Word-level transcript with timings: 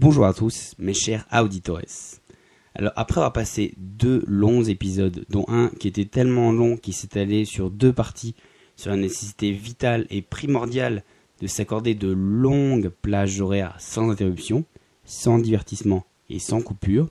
Bonjour 0.00 0.24
à 0.24 0.32
tous, 0.32 0.74
mes 0.78 0.94
chers 0.94 1.26
auditores. 1.30 1.82
Alors, 2.74 2.94
après 2.96 3.18
avoir 3.18 3.34
passé 3.34 3.74
deux 3.76 4.24
longs 4.26 4.62
épisodes, 4.62 5.26
dont 5.28 5.44
un 5.48 5.68
qui 5.78 5.88
était 5.88 6.06
tellement 6.06 6.52
long 6.52 6.78
qu'il 6.78 6.94
s'est 6.94 7.20
allé 7.20 7.44
sur 7.44 7.70
deux 7.70 7.92
parties 7.92 8.34
sur 8.76 8.88
la 8.90 8.96
nécessité 8.96 9.52
vitale 9.52 10.06
et 10.08 10.22
primordiale 10.22 11.04
de 11.42 11.46
s'accorder 11.46 11.94
de 11.94 12.08
longues 12.08 12.88
plages 12.88 13.42
horaires 13.42 13.76
sans 13.78 14.08
interruption, 14.08 14.64
sans 15.04 15.38
divertissement 15.38 16.06
et 16.30 16.38
sans 16.38 16.62
coupure, 16.62 17.10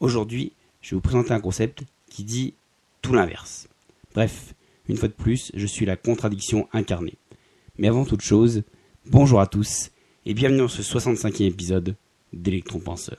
aujourd'hui, 0.00 0.52
je 0.80 0.92
vais 0.92 0.96
vous 0.96 1.02
présenter 1.02 1.32
un 1.32 1.40
concept 1.40 1.84
qui 2.08 2.24
dit 2.24 2.54
tout 3.02 3.12
l'inverse. 3.12 3.68
Bref, 4.14 4.54
une 4.88 4.96
fois 4.96 5.08
de 5.08 5.12
plus, 5.12 5.52
je 5.52 5.66
suis 5.66 5.84
la 5.84 5.96
contradiction 5.96 6.66
incarnée. 6.72 7.18
Mais 7.76 7.88
avant 7.88 8.06
toute 8.06 8.22
chose, 8.22 8.62
bonjour 9.04 9.38
à 9.38 9.46
tous 9.46 9.90
et 10.24 10.32
bienvenue 10.32 10.60
dans 10.60 10.68
ce 10.68 10.80
65e 10.80 11.42
épisode 11.42 11.94
d'Electron 12.32 12.80
Penseur. 12.80 13.18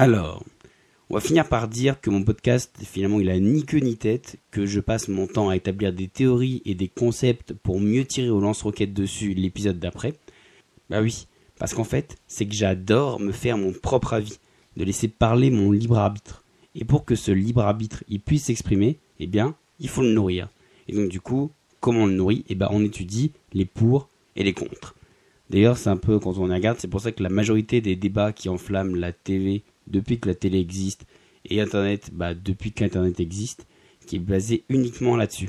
Alors, 0.00 0.39
on 1.10 1.14
va 1.14 1.20
finir 1.20 1.48
par 1.48 1.66
dire 1.66 2.00
que 2.00 2.08
mon 2.08 2.22
podcast, 2.22 2.72
finalement, 2.84 3.18
il 3.18 3.30
a 3.30 3.40
ni 3.40 3.64
queue 3.64 3.80
ni 3.80 3.96
tête, 3.96 4.36
que 4.52 4.64
je 4.64 4.78
passe 4.78 5.08
mon 5.08 5.26
temps 5.26 5.48
à 5.48 5.56
établir 5.56 5.92
des 5.92 6.06
théories 6.06 6.62
et 6.64 6.76
des 6.76 6.86
concepts 6.86 7.52
pour 7.52 7.80
mieux 7.80 8.04
tirer 8.04 8.30
au 8.30 8.40
lance-roquettes 8.40 8.94
dessus 8.94 9.34
l'épisode 9.34 9.80
d'après. 9.80 10.14
Bah 10.88 11.02
oui, 11.02 11.26
parce 11.58 11.74
qu'en 11.74 11.82
fait, 11.82 12.16
c'est 12.28 12.46
que 12.46 12.54
j'adore 12.54 13.18
me 13.18 13.32
faire 13.32 13.58
mon 13.58 13.72
propre 13.72 14.12
avis, 14.12 14.38
de 14.76 14.84
laisser 14.84 15.08
parler 15.08 15.50
mon 15.50 15.72
libre 15.72 15.98
arbitre. 15.98 16.44
Et 16.76 16.84
pour 16.84 17.04
que 17.04 17.16
ce 17.16 17.32
libre 17.32 17.62
arbitre 17.62 18.04
il 18.08 18.20
puisse 18.20 18.44
s'exprimer, 18.44 19.00
eh 19.18 19.26
bien, 19.26 19.56
il 19.80 19.88
faut 19.88 20.02
le 20.02 20.12
nourrir. 20.12 20.48
Et 20.86 20.94
donc 20.94 21.08
du 21.08 21.20
coup, 21.20 21.50
comment 21.80 22.04
on 22.04 22.06
le 22.06 22.14
nourrit? 22.14 22.44
Eh 22.48 22.54
ben, 22.54 22.68
on 22.70 22.84
étudie 22.84 23.32
les 23.52 23.64
pour 23.64 24.08
et 24.36 24.44
les 24.44 24.52
contre. 24.52 24.94
D'ailleurs, 25.50 25.76
c'est 25.76 25.90
un 25.90 25.96
peu 25.96 26.20
quand 26.20 26.38
on 26.38 26.46
regarde, 26.46 26.78
c'est 26.78 26.86
pour 26.86 27.00
ça 27.00 27.10
que 27.10 27.24
la 27.24 27.30
majorité 27.30 27.80
des 27.80 27.96
débats 27.96 28.32
qui 28.32 28.48
enflamment 28.48 28.94
la 28.94 29.12
TV 29.12 29.64
depuis 29.90 30.18
que 30.18 30.28
la 30.28 30.34
télé 30.34 30.58
existe 30.58 31.04
et 31.44 31.60
Internet 31.60 32.10
bah, 32.12 32.34
depuis 32.34 32.72
qu'Internet 32.72 33.20
existe, 33.20 33.66
qui 34.06 34.16
est 34.16 34.20
basé 34.20 34.64
uniquement 34.68 35.16
là-dessus. 35.16 35.48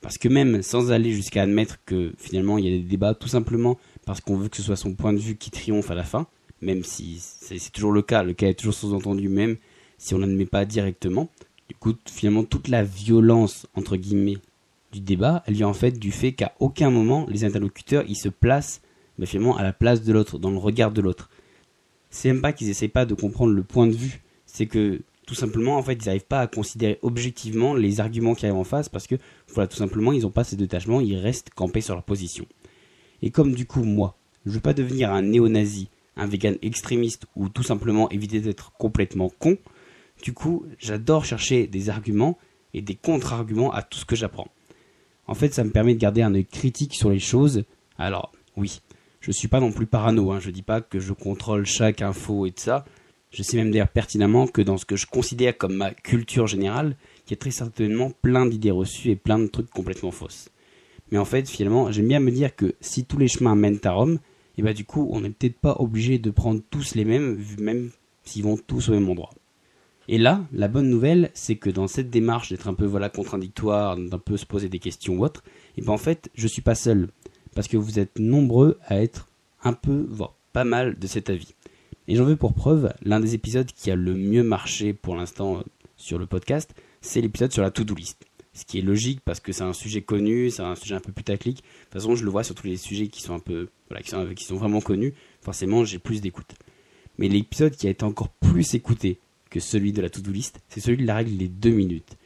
Parce 0.00 0.18
que 0.18 0.28
même 0.28 0.62
sans 0.62 0.92
aller 0.92 1.12
jusqu'à 1.12 1.42
admettre 1.42 1.78
que 1.84 2.12
finalement 2.18 2.58
il 2.58 2.64
y 2.64 2.68
a 2.68 2.76
des 2.76 2.84
débats 2.84 3.14
tout 3.14 3.28
simplement 3.28 3.78
parce 4.06 4.20
qu'on 4.20 4.36
veut 4.36 4.48
que 4.48 4.56
ce 4.56 4.62
soit 4.62 4.76
son 4.76 4.94
point 4.94 5.12
de 5.12 5.18
vue 5.18 5.36
qui 5.36 5.50
triomphe 5.50 5.90
à 5.90 5.94
la 5.94 6.04
fin, 6.04 6.26
même 6.62 6.84
si 6.84 7.18
c'est 7.20 7.72
toujours 7.72 7.92
le 7.92 8.02
cas, 8.02 8.22
le 8.22 8.32
cas 8.32 8.48
est 8.48 8.54
toujours 8.54 8.74
sous-entendu 8.74 9.28
même 9.28 9.56
si 9.98 10.14
on 10.14 10.18
n'admet 10.18 10.46
pas 10.46 10.64
directement. 10.64 11.28
Du 11.68 11.74
coup, 11.74 11.94
finalement, 12.06 12.44
toute 12.44 12.68
la 12.68 12.82
violence, 12.82 13.66
entre 13.74 13.96
guillemets, 13.96 14.38
du 14.92 15.00
débat, 15.00 15.42
elle 15.46 15.54
vient 15.54 15.68
en 15.68 15.74
fait 15.74 15.98
du 15.98 16.12
fait 16.12 16.32
qu'à 16.32 16.54
aucun 16.60 16.90
moment 16.90 17.26
les 17.28 17.44
interlocuteurs 17.44 18.04
ils 18.08 18.16
se 18.16 18.28
placent 18.30 18.80
finalement 19.26 19.56
à 19.56 19.62
la 19.62 19.72
place 19.72 20.02
de 20.02 20.12
l'autre, 20.12 20.38
dans 20.38 20.50
le 20.50 20.58
regard 20.58 20.92
de 20.92 21.00
l'autre 21.00 21.28
c'est 22.10 22.28
même 22.32 22.42
pas 22.42 22.52
qu'ils 22.52 22.68
essayent 22.68 22.88
pas 22.88 23.06
de 23.06 23.14
comprendre 23.14 23.52
le 23.52 23.62
point 23.62 23.86
de 23.86 23.94
vue, 23.94 24.22
c'est 24.46 24.66
que 24.66 25.02
tout 25.26 25.34
simplement 25.34 25.76
en 25.76 25.82
fait 25.82 25.92
ils 25.92 26.06
n'arrivent 26.06 26.24
pas 26.24 26.40
à 26.40 26.46
considérer 26.46 26.98
objectivement 27.02 27.74
les 27.74 28.00
arguments 28.00 28.34
qui 28.34 28.46
arrivent 28.46 28.58
en 28.58 28.64
face 28.64 28.88
parce 28.88 29.06
que 29.06 29.16
voilà 29.48 29.68
tout 29.68 29.76
simplement 29.76 30.12
ils 30.12 30.22
n'ont 30.22 30.30
pas 30.30 30.44
ces 30.44 30.56
détachements, 30.56 31.00
ils 31.00 31.16
restent 31.16 31.50
campés 31.50 31.82
sur 31.82 31.94
leur 31.94 32.02
position. 32.02 32.46
Et 33.20 33.30
comme 33.30 33.54
du 33.54 33.66
coup 33.66 33.84
moi, 33.84 34.16
je 34.46 34.52
veux 34.52 34.60
pas 34.60 34.72
devenir 34.72 35.12
un 35.12 35.22
néo-nazi, 35.22 35.90
un 36.16 36.26
vegan 36.26 36.56
extrémiste 36.62 37.26
ou 37.36 37.50
tout 37.50 37.62
simplement 37.62 38.08
éviter 38.08 38.40
d'être 38.40 38.72
complètement 38.72 39.30
con, 39.38 39.58
du 40.22 40.32
coup 40.32 40.64
j'adore 40.78 41.26
chercher 41.26 41.66
des 41.66 41.90
arguments 41.90 42.38
et 42.72 42.80
des 42.80 42.94
contre-arguments 42.94 43.72
à 43.72 43.82
tout 43.82 43.98
ce 43.98 44.06
que 44.06 44.16
j'apprends. 44.16 44.48
En 45.26 45.34
fait 45.34 45.52
ça 45.52 45.62
me 45.62 45.70
permet 45.70 45.94
de 45.94 46.00
garder 46.00 46.22
un 46.22 46.34
œil 46.34 46.46
critique 46.46 46.94
sur 46.94 47.10
les 47.10 47.18
choses. 47.18 47.64
Alors 47.98 48.32
oui, 48.56 48.80
je 49.20 49.32
suis 49.32 49.48
pas 49.48 49.60
non 49.60 49.72
plus 49.72 49.86
parano, 49.86 50.30
hein. 50.32 50.40
je 50.40 50.50
dis 50.50 50.62
pas 50.62 50.80
que 50.80 51.00
je 51.00 51.12
contrôle 51.12 51.66
chaque 51.66 52.02
info 52.02 52.46
et 52.46 52.50
de 52.50 52.58
ça. 52.58 52.84
Je 53.30 53.42
sais 53.42 53.56
même 53.56 53.70
d'ailleurs 53.70 53.88
pertinemment 53.88 54.46
que 54.46 54.62
dans 54.62 54.78
ce 54.78 54.86
que 54.86 54.96
je 54.96 55.06
considère 55.06 55.56
comme 55.56 55.74
ma 55.74 55.92
culture 55.92 56.46
générale, 56.46 56.96
il 57.26 57.30
y 57.30 57.34
a 57.34 57.36
très 57.36 57.50
certainement 57.50 58.10
plein 58.22 58.46
d'idées 58.46 58.70
reçues 58.70 59.10
et 59.10 59.16
plein 59.16 59.38
de 59.38 59.46
trucs 59.46 59.70
complètement 59.70 60.10
fausses. 60.10 60.48
Mais 61.10 61.18
en 61.18 61.24
fait, 61.24 61.48
finalement, 61.48 61.90
j'aime 61.90 62.08
bien 62.08 62.20
me 62.20 62.30
dire 62.30 62.54
que 62.54 62.74
si 62.80 63.04
tous 63.04 63.18
les 63.18 63.28
chemins 63.28 63.54
mènent 63.54 63.80
à 63.84 63.92
Rome, 63.92 64.14
et 64.14 64.60
eh 64.60 64.62
bah 64.62 64.70
ben, 64.70 64.74
du 64.74 64.84
coup, 64.84 65.08
on 65.12 65.20
n'est 65.20 65.30
peut-être 65.30 65.58
pas 65.58 65.76
obligé 65.78 66.18
de 66.18 66.30
prendre 66.30 66.60
tous 66.70 66.94
les 66.94 67.04
mêmes, 67.04 67.38
même 67.60 67.90
s'ils 68.24 68.42
vont 68.42 68.56
tous 68.56 68.88
au 68.88 68.92
même 68.92 69.08
endroit. 69.08 69.30
Et 70.08 70.18
là, 70.18 70.44
la 70.52 70.68
bonne 70.68 70.88
nouvelle, 70.88 71.30
c'est 71.34 71.56
que 71.56 71.68
dans 71.68 71.86
cette 71.86 72.10
démarche 72.10 72.48
d'être 72.48 72.66
un 72.66 72.74
peu 72.74 72.86
voilà 72.86 73.10
contradictoire, 73.10 73.96
d'un 73.96 74.18
peu 74.18 74.38
se 74.38 74.46
poser 74.46 74.70
des 74.70 74.78
questions 74.78 75.18
ou 75.18 75.24
autre, 75.24 75.42
et 75.76 75.80
eh 75.80 75.82
ben 75.82 75.92
en 75.92 75.98
fait, 75.98 76.30
je 76.34 76.48
suis 76.48 76.62
pas 76.62 76.74
seul 76.74 77.08
parce 77.58 77.66
que 77.66 77.76
vous 77.76 77.98
êtes 77.98 78.20
nombreux 78.20 78.78
à 78.86 79.02
être 79.02 79.28
un 79.64 79.72
peu, 79.72 80.06
voire 80.08 80.36
pas 80.52 80.62
mal 80.62 80.96
de 80.96 81.06
cet 81.08 81.28
avis. 81.28 81.56
Et 82.06 82.14
j'en 82.14 82.22
veux 82.22 82.36
pour 82.36 82.54
preuve, 82.54 82.94
l'un 83.02 83.18
des 83.18 83.34
épisodes 83.34 83.66
qui 83.66 83.90
a 83.90 83.96
le 83.96 84.14
mieux 84.14 84.44
marché 84.44 84.92
pour 84.92 85.16
l'instant 85.16 85.56
euh, 85.56 85.62
sur 85.96 86.20
le 86.20 86.26
podcast, 86.26 86.72
c'est 87.00 87.20
l'épisode 87.20 87.50
sur 87.50 87.64
la 87.64 87.72
to-do 87.72 87.96
list. 87.96 88.24
Ce 88.52 88.64
qui 88.64 88.78
est 88.78 88.82
logique 88.82 89.22
parce 89.24 89.40
que 89.40 89.50
c'est 89.50 89.64
un 89.64 89.72
sujet 89.72 90.02
connu, 90.02 90.52
c'est 90.52 90.62
un 90.62 90.76
sujet 90.76 90.94
un 90.94 91.00
peu 91.00 91.10
putaclic. 91.10 91.56
De 91.56 91.62
toute 91.62 91.94
façon, 91.94 92.14
je 92.14 92.24
le 92.24 92.30
vois 92.30 92.44
sur 92.44 92.54
tous 92.54 92.68
les 92.68 92.76
sujets 92.76 93.08
qui 93.08 93.22
sont 93.22 93.34
un 93.34 93.40
peu, 93.40 93.70
voilà, 93.88 94.04
qui 94.04 94.10
sont, 94.10 94.24
qui 94.36 94.44
sont 94.44 94.56
vraiment 94.56 94.80
connus. 94.80 95.14
Forcément, 95.40 95.84
j'ai 95.84 95.98
plus 95.98 96.20
d'écoute. 96.20 96.54
Mais 97.18 97.26
l'épisode 97.26 97.74
qui 97.74 97.88
a 97.88 97.90
été 97.90 98.04
encore 98.04 98.28
plus 98.28 98.74
écouté 98.74 99.18
que 99.50 99.58
celui 99.58 99.92
de 99.92 100.00
la 100.00 100.10
to-do 100.10 100.30
list, 100.30 100.60
c'est 100.68 100.78
celui 100.78 100.98
de 100.98 101.06
la 101.08 101.16
règle 101.16 101.36
des 101.36 101.48
deux 101.48 101.72
minutes. 101.72 102.17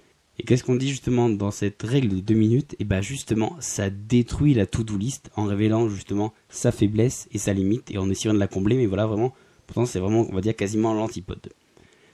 Et 0.43 0.45
qu'est-ce 0.45 0.65
qu'on 0.65 0.75
dit 0.75 0.89
justement 0.89 1.29
dans 1.29 1.53
cette 1.53 1.81
règle 1.85 2.17
de 2.17 2.21
deux 2.21 2.35
minutes? 2.35 2.73
Et 2.73 2.79
eh 2.81 2.85
bien 2.85 3.01
justement, 3.01 3.55
ça 3.61 3.91
détruit 3.91 4.55
la 4.55 4.67
to-do 4.67 4.97
list 4.97 5.31
en 5.37 5.45
révélant 5.45 5.89
justement 5.89 6.33
sa 6.49 6.73
faiblesse 6.73 7.29
et 7.31 7.39
sa 7.39 7.53
limite 7.53 7.93
et 7.93 7.99
en 7.99 8.11
essayant 8.11 8.35
de 8.35 8.41
la 8.41 8.49
combler. 8.49 8.75
Mais 8.77 8.87
voilà, 8.87 9.07
vraiment, 9.07 9.33
pourtant 9.69 9.87
c'est 9.87 10.01
vraiment, 10.01 10.27
on 10.29 10.35
va 10.35 10.41
dire 10.41 10.57
quasiment 10.57 10.95
l'antipode. 10.95 11.49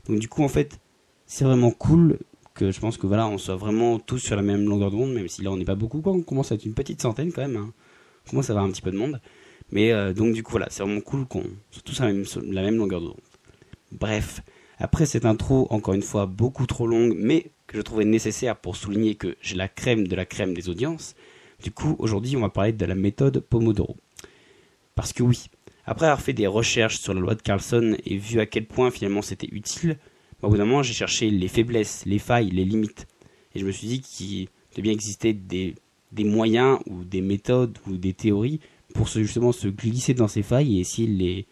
Donc 0.06 0.18
du 0.18 0.28
coup, 0.28 0.42
en 0.42 0.48
fait, 0.48 0.78
c'est 1.24 1.46
vraiment 1.46 1.70
cool 1.70 2.18
que 2.52 2.70
je 2.70 2.78
pense 2.80 2.98
que 2.98 3.06
voilà, 3.06 3.26
on 3.26 3.38
soit 3.38 3.56
vraiment 3.56 3.98
tous 3.98 4.18
sur 4.18 4.36
la 4.36 4.42
même 4.42 4.68
longueur 4.68 4.90
d'onde, 4.90 5.14
même 5.14 5.28
si 5.28 5.40
là 5.40 5.50
on 5.50 5.56
n'est 5.56 5.64
pas 5.64 5.74
beaucoup, 5.74 6.02
quoi. 6.02 6.12
On 6.12 6.20
commence 6.20 6.52
à 6.52 6.56
être 6.56 6.66
une 6.66 6.74
petite 6.74 7.00
centaine 7.00 7.32
quand 7.32 7.40
même. 7.40 7.56
Hein. 7.56 7.72
On 8.26 8.30
commence 8.30 8.50
à 8.50 8.52
avoir 8.52 8.66
un 8.66 8.70
petit 8.70 8.82
peu 8.82 8.90
de 8.90 8.98
monde. 8.98 9.22
Mais 9.72 9.90
euh, 9.90 10.12
donc 10.12 10.34
du 10.34 10.42
coup, 10.42 10.50
voilà, 10.50 10.66
c'est 10.68 10.82
vraiment 10.82 11.00
cool 11.00 11.24
qu'on 11.24 11.44
soit 11.70 11.82
tous 11.82 11.94
sur 11.94 12.04
la 12.04 12.12
même, 12.12 12.26
la 12.50 12.60
même 12.60 12.76
longueur 12.76 13.00
d'onde. 13.00 13.16
Bref, 13.90 14.42
après 14.76 15.06
cette 15.06 15.24
intro, 15.24 15.66
encore 15.70 15.94
une 15.94 16.02
fois, 16.02 16.26
beaucoup 16.26 16.66
trop 16.66 16.86
longue, 16.86 17.16
mais 17.16 17.52
que 17.68 17.76
je 17.76 17.82
trouvais 17.82 18.04
nécessaire 18.04 18.56
pour 18.56 18.74
souligner 18.74 19.14
que 19.14 19.36
j'ai 19.40 19.54
la 19.54 19.68
crème 19.68 20.08
de 20.08 20.16
la 20.16 20.24
crème 20.24 20.54
des 20.54 20.68
audiences. 20.68 21.14
Du 21.62 21.70
coup, 21.70 21.94
aujourd'hui, 21.98 22.36
on 22.36 22.40
va 22.40 22.48
parler 22.48 22.72
de 22.72 22.84
la 22.84 22.94
méthode 22.94 23.40
Pomodoro. 23.40 23.96
Parce 24.94 25.12
que 25.12 25.22
oui, 25.22 25.44
après 25.84 26.06
avoir 26.06 26.20
fait 26.20 26.32
des 26.32 26.46
recherches 26.46 26.98
sur 26.98 27.14
la 27.14 27.20
loi 27.20 27.34
de 27.34 27.42
Carlson 27.42 27.96
et 28.04 28.16
vu 28.16 28.40
à 28.40 28.46
quel 28.46 28.66
point 28.66 28.90
finalement 28.90 29.22
c'était 29.22 29.48
utile, 29.52 29.98
bah, 30.40 30.48
au 30.48 30.50
bout 30.50 30.56
d'un 30.56 30.64
moment, 30.64 30.82
j'ai 30.82 30.94
cherché 30.94 31.30
les 31.30 31.48
faiblesses, 31.48 32.04
les 32.06 32.18
failles, 32.18 32.50
les 32.50 32.64
limites. 32.64 33.06
Et 33.54 33.60
je 33.60 33.66
me 33.66 33.70
suis 33.70 33.86
dit 33.86 34.00
qu'il 34.00 34.48
devait 34.72 34.82
bien 34.82 34.92
exister 34.92 35.32
des, 35.32 35.74
des 36.12 36.24
moyens 36.24 36.78
ou 36.86 37.04
des 37.04 37.20
méthodes 37.20 37.78
ou 37.86 37.96
des 37.96 38.14
théories 38.14 38.60
pour 38.94 39.08
justement 39.08 39.52
se 39.52 39.68
glisser 39.68 40.14
dans 40.14 40.28
ces 40.28 40.42
failles 40.42 40.78
et 40.78 40.80
essayer 40.80 41.06
de 41.06 41.18
les, 41.18 41.46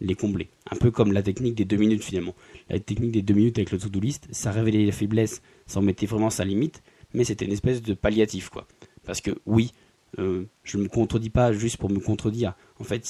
les 0.00 0.14
combler. 0.14 0.48
Un 0.70 0.76
peu 0.76 0.90
comme 0.90 1.12
la 1.12 1.22
technique 1.22 1.54
des 1.54 1.64
deux 1.64 1.76
minutes 1.76 2.02
finalement. 2.02 2.34
La 2.68 2.78
technique 2.80 3.12
des 3.12 3.22
deux 3.22 3.34
minutes 3.34 3.58
avec 3.58 3.70
le 3.70 3.78
to-do 3.78 4.00
list, 4.00 4.28
ça 4.30 4.50
révélait 4.50 4.84
les 4.84 4.92
faiblesses, 4.92 5.42
ça 5.70 5.78
en 5.78 5.82
mettait 5.82 6.06
vraiment 6.06 6.30
sa 6.30 6.44
limite, 6.44 6.82
mais 7.14 7.24
c'était 7.24 7.44
une 7.44 7.52
espèce 7.52 7.80
de 7.80 7.94
palliatif 7.94 8.48
quoi. 8.48 8.66
Parce 9.04 9.20
que 9.20 9.30
oui, 9.46 9.72
euh, 10.18 10.44
je 10.64 10.78
ne 10.78 10.82
me 10.84 10.88
contredis 10.88 11.30
pas 11.30 11.52
juste 11.52 11.76
pour 11.76 11.90
me 11.90 12.00
contredire. 12.00 12.54
En 12.80 12.84
fait, 12.84 13.02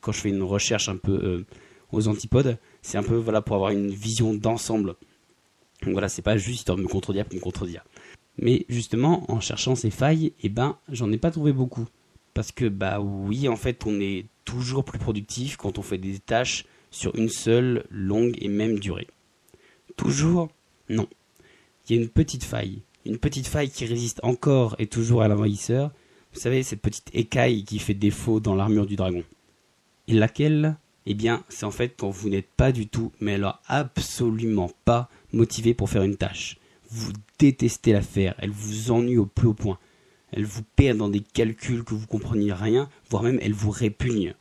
quand 0.00 0.12
je 0.12 0.18
fais 0.20 0.28
une 0.28 0.42
recherche 0.42 0.88
un 0.88 0.96
peu 0.96 1.12
euh, 1.12 1.46
aux 1.92 2.08
antipodes, 2.08 2.58
c'est 2.82 2.98
un 2.98 3.02
peu 3.02 3.14
voilà 3.14 3.42
pour 3.42 3.54
avoir 3.54 3.70
une 3.70 3.90
vision 3.90 4.34
d'ensemble. 4.34 4.96
Donc 5.82 5.92
voilà, 5.92 6.08
c'est 6.08 6.22
pas 6.22 6.36
juste 6.36 6.60
histoire 6.60 6.76
de 6.76 6.82
me 6.82 6.88
contredire 6.88 7.24
pour 7.24 7.36
me 7.36 7.40
contredire. 7.40 7.84
Mais 8.38 8.66
justement, 8.68 9.30
en 9.30 9.40
cherchant 9.40 9.76
ces 9.76 9.90
failles, 9.90 10.32
eh 10.42 10.48
ben, 10.48 10.76
j'en 10.88 11.12
ai 11.12 11.18
pas 11.18 11.30
trouvé 11.30 11.52
beaucoup. 11.52 11.86
Parce 12.34 12.52
que 12.52 12.66
bah 12.68 13.00
oui, 13.00 13.48
en 13.48 13.56
fait, 13.56 13.86
on 13.86 14.00
est 14.00 14.26
toujours 14.44 14.84
plus 14.84 14.98
productif 14.98 15.56
quand 15.56 15.78
on 15.78 15.82
fait 15.82 15.98
des 15.98 16.18
tâches 16.18 16.64
sur 16.90 17.14
une 17.16 17.28
seule 17.28 17.84
longue 17.90 18.36
et 18.40 18.48
même 18.48 18.78
durée. 18.78 19.08
Toujours 19.96 20.48
Non. 20.88 21.08
Il 21.88 21.96
y 21.96 21.98
a 21.98 22.02
une 22.02 22.10
petite 22.10 22.44
faille. 22.44 22.82
Une 23.06 23.16
petite 23.16 23.46
faille 23.46 23.70
qui 23.70 23.86
résiste 23.86 24.20
encore 24.22 24.76
et 24.78 24.88
toujours 24.88 25.22
à 25.22 25.28
l'envahisseur. 25.28 25.90
Vous 26.34 26.40
savez, 26.40 26.62
cette 26.62 26.82
petite 26.82 27.08
écaille 27.14 27.64
qui 27.64 27.78
fait 27.78 27.94
défaut 27.94 28.40
dans 28.40 28.54
l'armure 28.54 28.84
du 28.84 28.96
dragon. 28.96 29.24
Et 30.06 30.12
laquelle? 30.12 30.76
Eh 31.06 31.14
bien, 31.14 31.42
c'est 31.48 31.64
en 31.64 31.70
fait 31.70 31.94
quand 31.96 32.10
vous 32.10 32.28
n'êtes 32.28 32.50
pas 32.50 32.72
du 32.72 32.86
tout, 32.86 33.12
mais 33.20 33.34
alors 33.34 33.62
absolument 33.66 34.70
pas, 34.84 35.08
motivé 35.32 35.72
pour 35.72 35.88
faire 35.88 36.02
une 36.02 36.18
tâche. 36.18 36.58
Vous 36.90 37.12
détestez 37.38 37.94
la 37.94 38.02
faire, 38.02 38.34
elle 38.38 38.50
vous 38.50 38.90
ennuie 38.90 39.16
au 39.16 39.24
plus 39.24 39.48
haut 39.48 39.54
point. 39.54 39.78
Elle 40.32 40.44
vous 40.44 40.62
perd 40.76 40.98
dans 40.98 41.08
des 41.08 41.20
calculs 41.20 41.84
que 41.84 41.94
vous 41.94 42.06
compreniez 42.06 42.52
rien, 42.52 42.90
voire 43.08 43.22
même 43.22 43.38
elle 43.40 43.54
vous 43.54 43.70
répugne. 43.70 44.34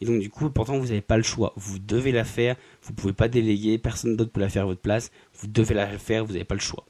Et 0.00 0.06
donc 0.06 0.20
du 0.20 0.30
coup, 0.30 0.48
pourtant 0.48 0.78
vous 0.78 0.86
n'avez 0.86 1.02
pas 1.02 1.18
le 1.18 1.22
choix. 1.22 1.52
Vous 1.56 1.78
devez 1.78 2.12
la 2.12 2.24
faire, 2.24 2.56
vous 2.82 2.92
ne 2.92 2.96
pouvez 2.96 3.12
pas 3.12 3.28
déléguer, 3.28 3.76
personne 3.76 4.16
d'autre 4.16 4.32
peut 4.32 4.40
la 4.40 4.48
faire 4.48 4.62
à 4.62 4.66
votre 4.66 4.80
place, 4.80 5.10
vous 5.34 5.48
devez 5.48 5.74
la 5.74 5.98
faire, 5.98 6.24
vous 6.24 6.32
n'avez 6.32 6.44
pas 6.44 6.54
le 6.54 6.60
choix. 6.60 6.86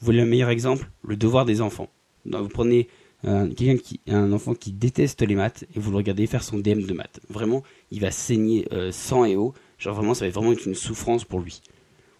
Vous 0.00 0.06
voulez 0.06 0.20
un 0.20 0.26
meilleur 0.26 0.50
exemple? 0.50 0.90
Le 1.02 1.16
devoir 1.16 1.44
des 1.44 1.60
enfants. 1.60 1.88
vous 2.24 2.48
prenez 2.48 2.88
euh, 3.24 3.52
un 4.06 4.32
enfant 4.32 4.54
qui 4.54 4.70
déteste 4.72 5.22
les 5.22 5.34
maths 5.34 5.64
et 5.74 5.80
vous 5.80 5.90
le 5.90 5.96
regardez 5.96 6.26
faire 6.28 6.44
son 6.44 6.58
DM 6.58 6.82
de 6.82 6.92
maths. 6.92 7.20
Vraiment, 7.28 7.64
il 7.90 8.00
va 8.00 8.12
saigner 8.12 8.68
euh, 8.72 8.92
sang 8.92 9.24
et 9.24 9.34
eau. 9.34 9.54
Genre 9.78 9.94
vraiment, 9.94 10.14
ça 10.14 10.24
va 10.24 10.30
vraiment 10.30 10.52
être 10.52 10.66
une 10.66 10.76
souffrance 10.76 11.24
pour 11.24 11.40
lui. 11.40 11.62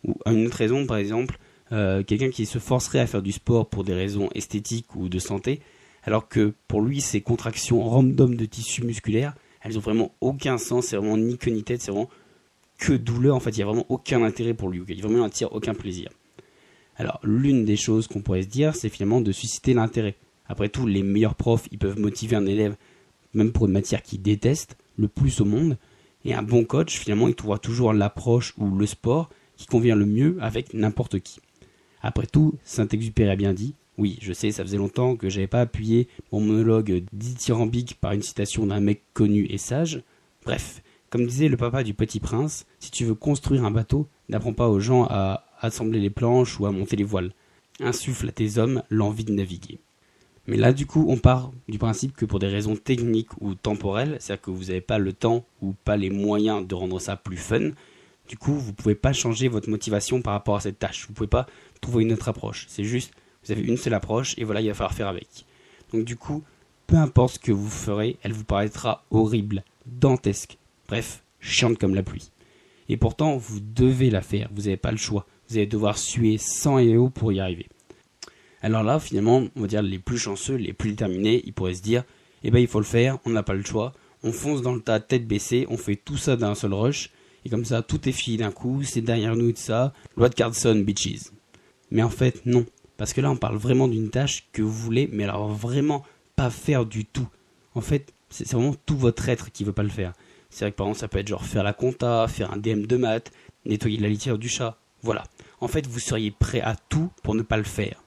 Ou 0.04 0.16
une 0.26 0.46
autre 0.46 0.56
raison, 0.56 0.86
par 0.86 0.96
exemple, 0.96 1.38
euh, 1.70 2.02
quelqu'un 2.02 2.30
qui 2.30 2.46
se 2.46 2.58
forcerait 2.58 2.98
à 2.98 3.06
faire 3.06 3.22
du 3.22 3.32
sport 3.32 3.68
pour 3.68 3.84
des 3.84 3.94
raisons 3.94 4.28
esthétiques 4.34 4.96
ou 4.96 5.08
de 5.08 5.18
santé, 5.20 5.60
alors 6.02 6.28
que 6.28 6.54
pour 6.66 6.80
lui, 6.80 7.00
ces 7.00 7.20
contractions 7.20 7.82
random 7.82 8.34
de 8.34 8.44
tissu 8.44 8.82
musculaire, 8.84 9.34
elles 9.62 9.76
ont 9.76 9.82
vraiment 9.82 10.12
aucun 10.20 10.58
sens, 10.58 10.86
c'est 10.86 10.96
vraiment 10.96 11.16
ni 11.16 11.36
queue 11.38 11.50
ni 11.50 11.62
tête, 11.62 11.82
c'est 11.82 11.90
vraiment 11.90 12.10
que 12.78 12.92
douleur, 12.92 13.36
en 13.36 13.40
fait, 13.40 13.50
il 13.50 13.56
n'y 13.56 13.62
a 13.62 13.66
vraiment 13.66 13.86
aucun 13.88 14.22
intérêt 14.22 14.54
pour 14.54 14.68
lui, 14.68 14.82
il 14.88 15.02
vraiment 15.02 15.28
tire 15.28 15.52
aucun 15.52 15.74
plaisir. 15.74 16.08
Alors, 16.98 17.20
l'une 17.22 17.64
des 17.64 17.76
choses 17.76 18.08
qu'on 18.08 18.20
pourrait 18.20 18.42
se 18.42 18.48
dire, 18.48 18.74
c'est 18.74 18.88
finalement 18.88 19.20
de 19.20 19.32
susciter 19.32 19.72
l'intérêt. 19.72 20.16
Après 20.48 20.68
tout, 20.68 20.86
les 20.86 21.02
meilleurs 21.02 21.36
profs, 21.36 21.68
ils 21.70 21.78
peuvent 21.78 21.98
motiver 21.98 22.36
un 22.36 22.46
élève, 22.46 22.76
même 23.34 23.52
pour 23.52 23.66
une 23.66 23.72
matière 23.72 24.02
qu'il 24.02 24.20
déteste, 24.20 24.76
le 24.96 25.06
plus 25.06 25.40
au 25.40 25.44
monde, 25.44 25.78
et 26.24 26.34
un 26.34 26.42
bon 26.42 26.64
coach, 26.64 26.98
finalement, 26.98 27.28
il 27.28 27.36
trouvera 27.36 27.58
toujours 27.58 27.92
l'approche 27.92 28.52
ou 28.58 28.76
le 28.76 28.86
sport 28.86 29.30
qui 29.56 29.66
convient 29.66 29.94
le 29.94 30.06
mieux 30.06 30.36
avec 30.40 30.74
n'importe 30.74 31.20
qui. 31.20 31.40
Après 32.02 32.26
tout, 32.26 32.54
Saint-Exupéry 32.64 33.30
a 33.30 33.36
bien 33.36 33.54
dit, 33.54 33.74
oui, 33.96 34.18
je 34.20 34.32
sais, 34.32 34.50
ça 34.50 34.64
faisait 34.64 34.76
longtemps 34.76 35.16
que 35.16 35.28
j'avais 35.28 35.46
pas 35.46 35.60
appuyé 35.60 36.08
mon 36.32 36.40
monologue 36.40 37.04
dithyrambique 37.12 37.96
par 38.00 38.12
une 38.12 38.22
citation 38.22 38.66
d'un 38.66 38.80
mec 38.80 39.02
connu 39.12 39.46
et 39.50 39.58
sage. 39.58 40.02
Bref, 40.44 40.82
comme 41.10 41.26
disait 41.26 41.48
le 41.48 41.56
papa 41.56 41.82
du 41.82 41.94
petit 41.94 42.20
prince, 42.20 42.66
si 42.78 42.90
tu 42.90 43.04
veux 43.04 43.14
construire 43.14 43.64
un 43.64 43.70
bateau, 43.70 44.06
n'apprends 44.28 44.52
pas 44.52 44.68
aux 44.68 44.80
gens 44.80 45.04
à 45.04 45.44
assembler 45.60 46.00
les 46.00 46.10
planches 46.10 46.58
ou 46.60 46.66
à 46.66 46.72
monter 46.72 46.96
les 46.96 47.04
voiles. 47.04 47.32
Insuffle 47.80 48.28
à 48.28 48.32
tes 48.32 48.58
hommes 48.58 48.82
l'envie 48.90 49.24
de 49.24 49.32
naviguer. 49.32 49.78
Mais 50.46 50.56
là, 50.56 50.72
du 50.72 50.86
coup, 50.86 51.04
on 51.08 51.18
part 51.18 51.52
du 51.68 51.78
principe 51.78 52.16
que 52.16 52.24
pour 52.24 52.38
des 52.38 52.48
raisons 52.48 52.74
techniques 52.74 53.38
ou 53.40 53.54
temporelles, 53.54 54.16
c'est-à-dire 54.18 54.42
que 54.42 54.50
vous 54.50 54.64
n'avez 54.64 54.80
pas 54.80 54.98
le 54.98 55.12
temps 55.12 55.44
ou 55.60 55.74
pas 55.84 55.96
les 55.96 56.10
moyens 56.10 56.66
de 56.66 56.74
rendre 56.74 56.98
ça 57.00 57.16
plus 57.16 57.36
fun, 57.36 57.72
du 58.28 58.36
coup, 58.36 58.54
vous 58.54 58.70
ne 58.70 58.76
pouvez 58.76 58.94
pas 58.94 59.12
changer 59.12 59.48
votre 59.48 59.70
motivation 59.70 60.20
par 60.22 60.34
rapport 60.34 60.56
à 60.56 60.60
cette 60.60 60.78
tâche. 60.78 61.06
Vous 61.06 61.12
ne 61.12 61.16
pouvez 61.16 61.28
pas 61.28 61.46
trouver 61.80 62.04
une 62.04 62.12
autre 62.12 62.28
approche. 62.28 62.66
C'est 62.68 62.84
juste, 62.84 63.12
vous 63.44 63.52
avez 63.52 63.62
une 63.62 63.76
seule 63.76 63.94
approche 63.94 64.34
et 64.38 64.44
voilà, 64.44 64.60
il 64.60 64.68
va 64.68 64.74
falloir 64.74 64.94
faire 64.94 65.08
avec. 65.08 65.46
Donc 65.92 66.04
du 66.04 66.16
coup, 66.16 66.42
peu 66.86 66.96
importe 66.96 67.34
ce 67.34 67.38
que 67.38 67.52
vous 67.52 67.70
ferez, 67.70 68.16
elle 68.22 68.32
vous 68.32 68.44
paraîtra 68.44 69.04
horrible, 69.10 69.64
dantesque, 69.86 70.58
bref, 70.88 71.22
chiante 71.40 71.78
comme 71.78 71.94
la 71.94 72.02
pluie. 72.02 72.30
Et 72.88 72.96
pourtant, 72.96 73.36
vous 73.36 73.60
devez 73.60 74.10
la 74.10 74.22
faire, 74.22 74.48
vous 74.52 74.62
n'avez 74.62 74.76
pas 74.76 74.90
le 74.90 74.96
choix. 74.96 75.26
Vous 75.48 75.56
allez 75.56 75.66
devoir 75.66 75.98
suer 75.98 76.38
sang 76.38 76.78
et 76.78 76.96
eau 76.96 77.08
pour 77.08 77.32
y 77.32 77.40
arriver. 77.40 77.68
Alors 78.60 78.82
là, 78.82 78.98
finalement, 78.98 79.44
on 79.56 79.60
va 79.60 79.66
dire 79.66 79.82
les 79.82 79.98
plus 79.98 80.18
chanceux, 80.18 80.56
les 80.56 80.72
plus 80.72 80.90
déterminés, 80.90 81.42
ils 81.44 81.52
pourraient 81.52 81.74
se 81.74 81.82
dire, 81.82 82.04
eh 82.42 82.50
ben 82.50 82.58
il 82.58 82.66
faut 82.66 82.80
le 82.80 82.84
faire, 82.84 83.18
on 83.24 83.30
n'a 83.30 83.42
pas 83.42 83.54
le 83.54 83.64
choix, 83.64 83.92
on 84.22 84.32
fonce 84.32 84.62
dans 84.62 84.74
le 84.74 84.80
tas 84.80 85.00
tête 85.00 85.26
baissée, 85.26 85.66
on 85.70 85.76
fait 85.76 85.96
tout 85.96 86.16
ça 86.16 86.36
d'un 86.36 86.54
seul 86.54 86.74
rush, 86.74 87.10
et 87.44 87.50
comme 87.50 87.64
ça, 87.64 87.82
tout 87.82 88.08
est 88.08 88.12
fini 88.12 88.36
d'un 88.36 88.50
coup, 88.50 88.82
c'est 88.82 89.00
derrière 89.00 89.36
nous 89.36 89.48
et 89.48 89.54
tout 89.54 89.60
ça, 89.60 89.92
loi 90.16 90.28
de 90.28 90.34
Carlson, 90.34 90.74
bitches. 90.84 91.30
Mais 91.90 92.02
en 92.02 92.10
fait, 92.10 92.44
non. 92.44 92.66
Parce 92.96 93.12
que 93.12 93.20
là, 93.20 93.30
on 93.30 93.36
parle 93.36 93.56
vraiment 93.56 93.86
d'une 93.86 94.10
tâche 94.10 94.48
que 94.52 94.60
vous 94.60 94.72
voulez, 94.72 95.08
mais 95.12 95.24
alors 95.24 95.48
vraiment 95.48 96.04
pas 96.34 96.50
faire 96.50 96.84
du 96.84 97.04
tout. 97.04 97.28
En 97.74 97.80
fait, 97.80 98.12
c'est 98.28 98.50
vraiment 98.52 98.74
tout 98.86 98.96
votre 98.96 99.28
être 99.28 99.52
qui 99.52 99.64
veut 99.64 99.72
pas 99.72 99.84
le 99.84 99.88
faire. 99.88 100.12
C'est 100.50 100.64
vrai 100.64 100.72
que 100.72 100.76
par 100.76 100.86
exemple, 100.88 101.00
ça 101.00 101.08
peut 101.08 101.18
être 101.18 101.28
genre 101.28 101.44
faire 101.44 101.62
la 101.62 101.72
compta, 101.72 102.26
faire 102.26 102.52
un 102.52 102.56
DM 102.56 102.86
de 102.86 102.96
maths, 102.96 103.30
nettoyer 103.64 103.98
la 103.98 104.08
litière 104.08 104.38
du 104.38 104.48
chat. 104.48 104.78
Voilà. 105.02 105.24
En 105.60 105.68
fait, 105.68 105.86
vous 105.86 105.98
seriez 105.98 106.30
prêt 106.30 106.60
à 106.60 106.76
tout 106.88 107.10
pour 107.22 107.34
ne 107.34 107.42
pas 107.42 107.56
le 107.56 107.64
faire. 107.64 108.02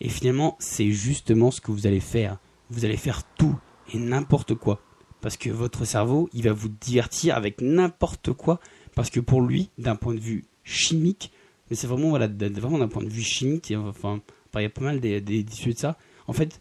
Et 0.00 0.08
finalement, 0.08 0.56
c'est 0.58 0.90
justement 0.90 1.50
ce 1.50 1.60
que 1.60 1.70
vous 1.70 1.86
allez 1.86 2.00
faire. 2.00 2.38
Vous 2.70 2.84
allez 2.84 2.96
faire 2.96 3.22
tout 3.36 3.56
et 3.92 3.98
n'importe 3.98 4.54
quoi. 4.54 4.80
Parce 5.20 5.36
que 5.36 5.50
votre 5.50 5.84
cerveau, 5.84 6.28
il 6.32 6.42
va 6.42 6.52
vous 6.52 6.68
divertir 6.68 7.36
avec 7.36 7.60
n'importe 7.60 8.32
quoi. 8.32 8.60
Parce 8.94 9.10
que 9.10 9.20
pour 9.20 9.40
lui, 9.40 9.70
d'un 9.78 9.96
point 9.96 10.14
de 10.14 10.20
vue 10.20 10.44
chimique, 10.64 11.32
mais 11.70 11.76
c'est 11.76 11.86
vraiment, 11.86 12.10
voilà, 12.10 12.28
vraiment 12.28 12.78
d'un 12.78 12.88
point 12.88 13.02
de 13.02 13.08
vue 13.08 13.22
chimique, 13.22 13.70
il 13.70 13.72
y 13.74 13.76
a 13.76 14.70
pas 14.70 14.80
mal 14.80 15.00
d'issues 15.00 15.74
de 15.74 15.78
ça. 15.78 15.96
En 16.26 16.32
fait, 16.32 16.58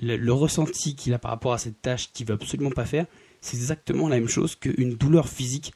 le, 0.00 0.32
ressenti 0.32 0.94
qu'il 0.94 1.14
a 1.14 1.18
par 1.18 1.30
rapport 1.30 1.52
à 1.52 1.58
cette 1.58 1.80
tâche 1.80 2.10
qu'il 2.12 2.26
veut 2.26 2.34
absolument 2.34 2.70
pas 2.70 2.84
faire, 2.84 3.06
c'est 3.40 3.56
exactement 3.56 4.08
la 4.08 4.16
même 4.16 4.28
chose 4.28 4.56
qu'une 4.56 4.94
douleur 4.94 5.28
physique. 5.28 5.72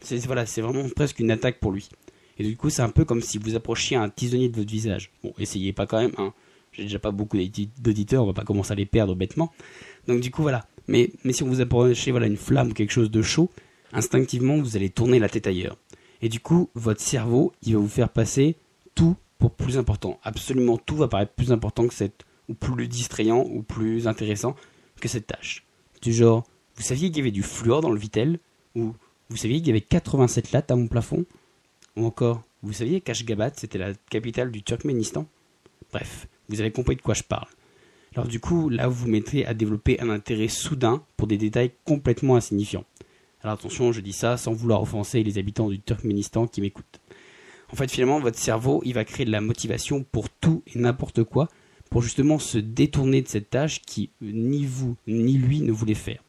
C'est 0.00 0.18
voilà, 0.26 0.46
c'est 0.46 0.62
vraiment 0.62 0.88
presque 0.94 1.18
une 1.18 1.30
attaque 1.30 1.60
pour 1.60 1.72
lui. 1.72 1.88
Et 2.40 2.42
du 2.42 2.56
coup, 2.56 2.70
c'est 2.70 2.80
un 2.80 2.88
peu 2.88 3.04
comme 3.04 3.20
si 3.20 3.36
vous 3.36 3.54
approchiez 3.54 3.98
un 3.98 4.08
tisonnier 4.08 4.48
de 4.48 4.56
votre 4.56 4.70
visage. 4.70 5.10
Bon, 5.22 5.34
essayez 5.38 5.74
pas 5.74 5.84
quand 5.84 6.00
même, 6.00 6.14
hein. 6.16 6.32
J'ai 6.72 6.84
déjà 6.84 6.98
pas 6.98 7.10
beaucoup 7.10 7.36
d'auditeurs, 7.36 8.22
on 8.22 8.28
va 8.28 8.32
pas 8.32 8.44
commencer 8.44 8.72
à 8.72 8.76
les 8.76 8.86
perdre 8.86 9.14
bêtement. 9.14 9.52
Donc 10.06 10.20
du 10.20 10.30
coup, 10.30 10.40
voilà. 10.40 10.64
Mais, 10.88 11.10
si 11.32 11.42
on 11.42 11.48
vous 11.48 11.60
approchez 11.60 12.12
voilà, 12.12 12.26
une 12.26 12.38
flamme 12.38 12.72
quelque 12.72 12.92
chose 12.92 13.10
de 13.10 13.20
chaud, 13.20 13.50
instinctivement, 13.92 14.56
vous 14.56 14.74
allez 14.74 14.88
tourner 14.88 15.18
la 15.18 15.28
tête 15.28 15.46
ailleurs. 15.48 15.76
Et 16.22 16.30
du 16.30 16.40
coup, 16.40 16.70
votre 16.74 17.02
cerveau, 17.02 17.52
il 17.62 17.74
va 17.74 17.80
vous 17.80 17.88
faire 17.88 18.08
passer 18.08 18.56
tout 18.94 19.16
pour 19.36 19.50
plus 19.50 19.76
important. 19.76 20.18
Absolument 20.22 20.78
tout 20.78 20.96
va 20.96 21.08
paraître 21.08 21.34
plus 21.34 21.52
important 21.52 21.88
que 21.88 21.94
cette, 21.94 22.24
ou 22.48 22.54
plus 22.54 22.88
distrayant, 22.88 23.44
ou 23.50 23.62
plus 23.62 24.08
intéressant 24.08 24.56
que 24.98 25.08
cette 25.08 25.26
tâche. 25.26 25.66
Du 26.00 26.14
genre, 26.14 26.46
vous 26.76 26.82
saviez 26.82 27.08
qu'il 27.08 27.18
y 27.18 27.20
avait 27.20 27.32
du 27.32 27.42
fluor 27.42 27.82
dans 27.82 27.90
le 27.90 27.98
Vitel, 27.98 28.38
ou 28.76 28.94
vous 29.28 29.36
saviez 29.36 29.58
qu'il 29.58 29.66
y 29.66 29.72
avait 29.72 29.82
87 29.82 30.52
lattes 30.52 30.70
à 30.70 30.76
mon 30.76 30.86
plafond, 30.86 31.26
ou 31.96 32.04
encore, 32.04 32.42
vous 32.62 32.72
saviez 32.72 33.00
qu'Ashgabat, 33.00 33.52
c'était 33.56 33.78
la 33.78 33.94
capitale 34.10 34.50
du 34.50 34.62
Turkménistan? 34.62 35.26
Bref, 35.92 36.28
vous 36.48 36.60
avez 36.60 36.70
compris 36.70 36.96
de 36.96 37.02
quoi 37.02 37.14
je 37.14 37.22
parle. 37.22 37.48
Alors 38.14 38.26
du 38.26 38.40
coup, 38.40 38.68
là, 38.68 38.88
vous 38.88 39.04
vous 39.04 39.08
mettez 39.08 39.46
à 39.46 39.54
développer 39.54 40.00
un 40.00 40.10
intérêt 40.10 40.48
soudain 40.48 41.02
pour 41.16 41.26
des 41.26 41.38
détails 41.38 41.72
complètement 41.84 42.36
insignifiants. 42.36 42.84
Alors 43.42 43.54
attention, 43.54 43.92
je 43.92 44.00
dis 44.00 44.12
ça 44.12 44.36
sans 44.36 44.52
vouloir 44.52 44.82
offenser 44.82 45.22
les 45.22 45.38
habitants 45.38 45.70
du 45.70 45.80
Turkménistan 45.80 46.46
qui 46.46 46.60
m'écoutent. 46.60 47.00
En 47.72 47.76
fait, 47.76 47.90
finalement, 47.90 48.18
votre 48.18 48.38
cerveau, 48.38 48.82
il 48.84 48.94
va 48.94 49.04
créer 49.04 49.24
de 49.24 49.30
la 49.30 49.40
motivation 49.40 50.02
pour 50.02 50.28
tout 50.28 50.62
et 50.66 50.78
n'importe 50.78 51.22
quoi, 51.22 51.48
pour 51.88 52.02
justement 52.02 52.38
se 52.38 52.58
détourner 52.58 53.22
de 53.22 53.28
cette 53.28 53.50
tâche 53.50 53.80
qui 53.80 54.10
ni 54.20 54.66
vous 54.66 54.96
ni 55.06 55.38
lui 55.38 55.60
ne 55.60 55.72
voulait 55.72 55.94
faire. 55.94 56.22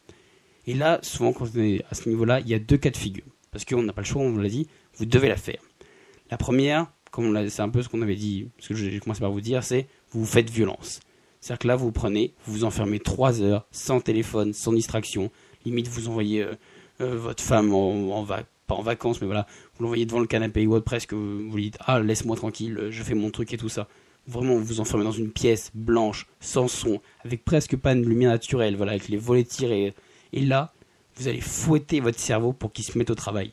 Et 0.67 0.75
là, 0.75 0.99
souvent, 1.01 1.33
quand 1.33 1.47
on 1.55 1.59
est 1.59 1.83
à 1.89 1.95
ce 1.95 2.07
niveau-là, 2.07 2.39
il 2.41 2.47
y 2.47 2.53
a 2.53 2.59
deux 2.59 2.77
cas 2.77 2.91
de 2.91 2.97
figure. 2.97 3.25
Parce 3.51 3.65
qu'on 3.65 3.83
n'a 3.83 3.91
pas 3.91 4.01
le 4.01 4.07
choix, 4.07 4.21
on 4.21 4.31
vous 4.31 4.39
l'a 4.39 4.49
dit, 4.49 4.67
vous 5.01 5.07
devez 5.07 5.29
la 5.29 5.35
faire. 5.35 5.59
La 6.29 6.37
première, 6.37 6.85
c'est 7.49 7.61
un 7.61 7.69
peu 7.69 7.81
ce 7.81 7.89
qu'on 7.89 8.03
avait 8.03 8.15
dit, 8.15 8.49
ce 8.59 8.69
que 8.69 8.75
j'ai 8.75 8.99
commencé 8.99 9.19
par 9.19 9.31
vous 9.31 9.41
dire, 9.41 9.63
c'est 9.63 9.87
vous 10.11 10.27
faites 10.27 10.47
violence. 10.47 10.99
C'est-à-dire 11.39 11.57
que 11.59 11.67
là, 11.67 11.75
vous 11.75 11.91
prenez, 11.91 12.35
vous 12.45 12.53
vous 12.53 12.63
enfermez 12.65 12.99
3 12.99 13.41
heures, 13.41 13.65
sans 13.71 13.99
téléphone, 13.99 14.53
sans 14.53 14.73
distraction, 14.73 15.31
limite 15.65 15.87
vous 15.87 16.07
envoyez 16.07 16.43
euh, 16.43 16.53
euh, 17.01 17.17
votre 17.17 17.43
femme 17.43 17.73
en, 17.73 18.23
pas 18.27 18.75
en 18.75 18.83
vacances, 18.83 19.21
mais 19.21 19.25
voilà, 19.25 19.47
vous 19.75 19.83
l'envoyez 19.83 20.05
devant 20.05 20.19
le 20.19 20.27
canapé 20.27 20.67
ou 20.67 20.79
presque, 20.81 21.13
vous 21.13 21.55
lui 21.55 21.63
dites 21.63 21.79
ah 21.79 21.99
laisse-moi 21.99 22.35
tranquille, 22.35 22.89
je 22.91 23.01
fais 23.01 23.15
mon 23.15 23.31
truc 23.31 23.51
et 23.55 23.57
tout 23.57 23.69
ça. 23.69 23.87
Vraiment, 24.27 24.53
vous 24.53 24.63
vous 24.63 24.79
enfermez 24.81 25.03
dans 25.03 25.11
une 25.11 25.31
pièce 25.31 25.71
blanche, 25.73 26.27
sans 26.39 26.67
son, 26.67 27.01
avec 27.25 27.43
presque 27.43 27.75
pas 27.75 27.95
de 27.95 28.01
lumière 28.01 28.29
naturelle, 28.29 28.75
voilà, 28.75 28.91
avec 28.91 29.09
les 29.09 29.17
volets 29.17 29.43
tirés. 29.43 29.95
Et 30.31 30.41
là, 30.41 30.71
vous 31.15 31.27
allez 31.27 31.41
fouetter 31.41 32.01
votre 32.01 32.19
cerveau 32.19 32.53
pour 32.53 32.71
qu'il 32.71 32.85
se 32.85 32.95
mette 32.99 33.09
au 33.09 33.15
travail. 33.15 33.51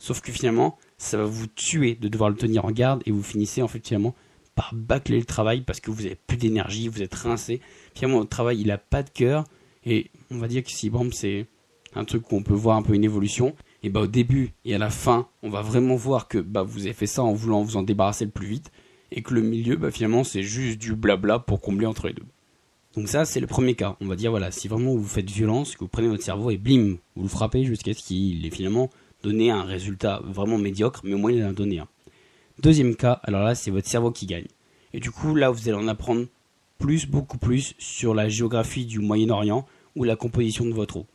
Sauf 0.00 0.22
que 0.22 0.32
finalement, 0.32 0.78
ça 0.98 1.18
va 1.18 1.24
vous 1.24 1.46
tuer 1.46 1.94
de 1.94 2.08
devoir 2.08 2.30
le 2.30 2.36
tenir 2.36 2.64
en 2.64 2.72
garde 2.72 3.02
et 3.04 3.12
vous 3.12 3.22
finissez 3.22 3.62
en 3.62 3.68
fait 3.68 3.86
finalement 3.86 4.14
par 4.54 4.74
bâcler 4.74 5.18
le 5.18 5.26
travail 5.26 5.60
parce 5.60 5.78
que 5.78 5.90
vous 5.90 6.06
avez 6.06 6.16
plus 6.16 6.38
d'énergie, 6.38 6.88
vous 6.88 7.02
êtes 7.02 7.14
rincé. 7.14 7.60
Finalement, 7.94 8.18
votre 8.18 8.30
travail, 8.30 8.60
il 8.60 8.70
a 8.70 8.78
pas 8.78 9.02
de 9.02 9.10
cœur 9.10 9.44
et 9.84 10.10
on 10.30 10.38
va 10.38 10.48
dire 10.48 10.64
que 10.64 10.70
si 10.70 10.88
bon, 10.88 11.10
c'est 11.12 11.46
un 11.94 12.04
truc 12.04 12.22
qu'on 12.22 12.42
peut 12.42 12.54
voir 12.54 12.76
un 12.76 12.82
peu 12.82 12.94
une 12.94 13.04
évolution, 13.04 13.54
et 13.82 13.90
bah 13.90 14.00
au 14.00 14.06
début 14.06 14.52
et 14.64 14.74
à 14.74 14.78
la 14.78 14.90
fin, 14.90 15.28
on 15.42 15.50
va 15.50 15.60
vraiment 15.60 15.96
voir 15.96 16.28
que 16.28 16.38
bah 16.38 16.62
vous 16.62 16.82
avez 16.82 16.92
fait 16.92 17.06
ça 17.06 17.22
en 17.22 17.32
voulant 17.32 17.62
vous 17.62 17.76
en 17.76 17.82
débarrasser 17.82 18.24
le 18.24 18.30
plus 18.30 18.46
vite 18.46 18.70
et 19.10 19.22
que 19.22 19.34
le 19.34 19.42
milieu, 19.42 19.76
bah 19.76 19.90
finalement, 19.90 20.24
c'est 20.24 20.42
juste 20.42 20.78
du 20.78 20.94
blabla 20.94 21.40
pour 21.40 21.60
combler 21.60 21.86
entre 21.86 22.06
les 22.06 22.14
deux. 22.14 22.26
Donc 22.94 23.08
ça, 23.08 23.24
c'est 23.24 23.40
le 23.40 23.46
premier 23.46 23.74
cas. 23.74 23.96
On 24.00 24.06
va 24.06 24.16
dire, 24.16 24.30
voilà, 24.30 24.50
si 24.50 24.68
vraiment 24.68 24.94
vous 24.94 25.06
faites 25.06 25.28
violence, 25.28 25.74
que 25.74 25.80
vous 25.80 25.88
prenez 25.88 26.08
votre 26.08 26.22
cerveau 26.22 26.50
et 26.50 26.56
blim, 26.56 26.98
vous 27.16 27.22
le 27.22 27.28
frappez 27.28 27.64
jusqu'à 27.64 27.92
ce 27.92 28.02
qu'il 28.02 28.46
ait 28.46 28.50
finalement 28.50 28.90
donné 29.22 29.50
un 29.50 29.62
résultat 29.62 30.20
vraiment 30.24 30.58
médiocre, 30.58 31.00
mais 31.04 31.14
au 31.14 31.18
moins 31.18 31.32
il 31.32 31.44
en 31.44 31.50
a 31.50 31.52
donné 31.52 31.78
un. 31.78 31.88
Deuxième 32.60 32.94
cas, 32.94 33.20
alors 33.22 33.42
là, 33.42 33.54
c'est 33.54 33.70
votre 33.70 33.88
cerveau 33.88 34.10
qui 34.10 34.26
gagne. 34.26 34.46
Et 34.92 35.00
du 35.00 35.10
coup, 35.10 35.34
là, 35.34 35.50
vous 35.50 35.68
allez 35.68 35.78
en 35.78 35.88
apprendre 35.88 36.26
plus, 36.78 37.06
beaucoup 37.06 37.38
plus 37.38 37.74
sur 37.78 38.14
la 38.14 38.28
géographie 38.28 38.86
du 38.86 38.98
Moyen-Orient 38.98 39.66
ou 39.96 40.04
la 40.04 40.16
composition 40.16 40.66
de 40.66 40.72
votre 40.72 40.98
eau. 40.98 41.06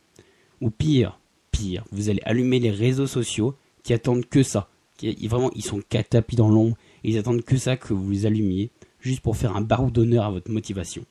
Ou 0.60 0.70
pire, 0.70 1.18
pire, 1.50 1.84
vous 1.92 2.08
allez 2.08 2.22
allumer 2.24 2.58
les 2.58 2.70
réseaux 2.70 3.06
sociaux 3.06 3.54
qui 3.82 3.92
attendent 3.92 4.26
que 4.26 4.42
ça, 4.42 4.68
qui 4.96 5.28
vraiment 5.28 5.50
ils 5.54 5.64
sont 5.64 5.80
tapis 5.80 6.36
dans 6.36 6.48
l'ombre 6.48 6.76
et 7.04 7.10
ils 7.10 7.18
attendent 7.18 7.42
que 7.42 7.56
ça 7.56 7.76
que 7.76 7.94
vous 7.94 8.10
les 8.10 8.26
allumiez 8.26 8.70
juste 9.00 9.20
pour 9.20 9.36
faire 9.36 9.54
un 9.54 9.60
barreau 9.60 9.90
d'honneur 9.90 10.24
à 10.24 10.30
votre 10.30 10.50
motivation. 10.50 11.04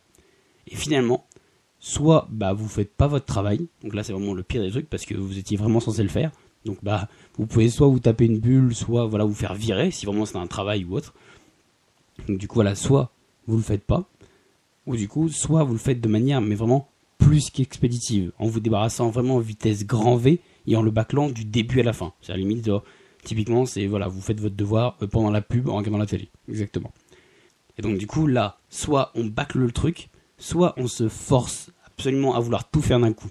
Et 0.67 0.75
finalement, 0.75 1.27
soit 1.79 2.27
bah 2.31 2.53
vous 2.53 2.67
faites 2.67 2.93
pas 2.93 3.07
votre 3.07 3.25
travail, 3.25 3.67
donc 3.83 3.93
là 3.93 4.03
c'est 4.03 4.13
vraiment 4.13 4.33
le 4.33 4.43
pire 4.43 4.61
des 4.61 4.71
trucs 4.71 4.89
parce 4.89 5.05
que 5.05 5.13
vous 5.13 5.37
étiez 5.37 5.55
vraiment 5.55 5.79
censé 5.79 6.03
le 6.03 6.09
faire. 6.09 6.31
Donc 6.65 6.79
bah 6.83 7.07
vous 7.37 7.45
pouvez 7.45 7.69
soit 7.69 7.87
vous 7.87 7.99
taper 7.99 8.25
une 8.25 8.39
bulle, 8.39 8.75
soit 8.75 9.05
voilà 9.05 9.23
vous 9.23 9.33
faire 9.33 9.53
virer 9.53 9.91
si 9.91 10.05
vraiment 10.05 10.25
c'est 10.25 10.37
un 10.37 10.47
travail 10.47 10.83
ou 10.83 10.95
autre. 10.95 11.13
Donc 12.27 12.37
du 12.37 12.47
coup 12.47 12.55
voilà, 12.55 12.75
soit 12.75 13.11
vous 13.47 13.57
le 13.57 13.63
faites 13.63 13.83
pas, 13.83 14.05
ou 14.87 14.95
du 14.95 15.07
coup 15.07 15.29
soit 15.29 15.63
vous 15.63 15.73
le 15.73 15.79
faites 15.79 16.01
de 16.01 16.07
manière 16.07 16.41
mais 16.41 16.55
vraiment 16.55 16.89
plus 17.17 17.49
qu'expéditive, 17.49 18.31
en 18.39 18.47
vous 18.47 18.59
débarrassant 18.59 19.09
vraiment 19.09 19.35
en 19.35 19.39
vitesse 19.39 19.85
grand 19.85 20.15
V 20.15 20.39
et 20.67 20.75
en 20.75 20.81
le 20.81 20.91
bâclant 20.91 21.29
du 21.29 21.45
début 21.45 21.79
à 21.79 21.83
la 21.83 21.93
fin. 21.93 22.13
C'est 22.21 22.31
à 22.31 22.35
la 22.35 22.41
limite, 22.41 22.69
typiquement, 23.23 23.65
c'est 23.65 23.87
voilà, 23.87 24.07
vous 24.07 24.21
faites 24.21 24.39
votre 24.39 24.55
devoir 24.55 24.97
euh, 25.01 25.07
pendant 25.07 25.31
la 25.31 25.41
pub 25.41 25.69
en 25.69 25.77
regardant 25.77 25.97
la 25.97 26.05
télé. 26.05 26.29
Exactement. 26.49 26.91
Et 27.77 27.81
donc 27.81 27.97
du 27.97 28.07
coup 28.07 28.27
là, 28.27 28.57
soit 28.69 29.11
on 29.15 29.25
bâcle 29.25 29.59
le 29.59 29.71
truc, 29.71 30.09
soit 30.37 30.73
on 30.77 30.87
se 30.87 31.09
force 31.09 31.71
absolument 31.85 32.35
à 32.35 32.39
vouloir 32.39 32.69
tout 32.69 32.81
faire 32.81 32.99
d'un 32.99 33.13
coup. 33.13 33.29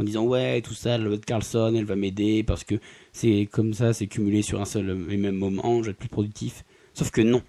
En 0.00 0.02
disant 0.02 0.24
ouais 0.24 0.62
tout 0.62 0.72
ça, 0.72 0.96
la 0.96 1.18
Carlson 1.18 1.74
elle 1.76 1.84
va 1.84 1.94
m'aider 1.94 2.42
parce 2.42 2.64
que 2.64 2.76
c'est 3.12 3.46
comme 3.52 3.74
ça, 3.74 3.92
c'est 3.92 4.06
cumulé 4.06 4.40
sur 4.40 4.58
un 4.58 4.64
seul 4.64 5.06
et 5.10 5.16
même 5.18 5.36
moment, 5.36 5.82
je 5.82 5.86
vais 5.86 5.90
être 5.90 5.98
plus 5.98 6.08
productif. 6.08 6.64
Sauf 6.94 7.10
que 7.10 7.20
non. 7.20 7.42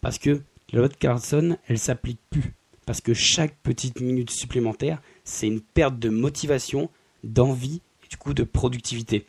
Parce 0.00 0.20
que 0.20 0.40
la 0.72 0.78
loi 0.78 0.88
Carlson, 0.88 1.58
elle 1.66 1.80
s'applique 1.80 2.20
plus. 2.30 2.54
Parce 2.86 3.00
que 3.00 3.14
chaque 3.14 3.56
petite 3.64 4.00
minute 4.00 4.30
supplémentaire, 4.30 5.02
c'est 5.24 5.48
une 5.48 5.60
perte 5.60 5.98
de 5.98 6.08
motivation, 6.08 6.88
d'envie 7.24 7.82
et 8.04 8.08
du 8.08 8.16
coup 8.16 8.32
de 8.32 8.44
productivité. 8.44 9.26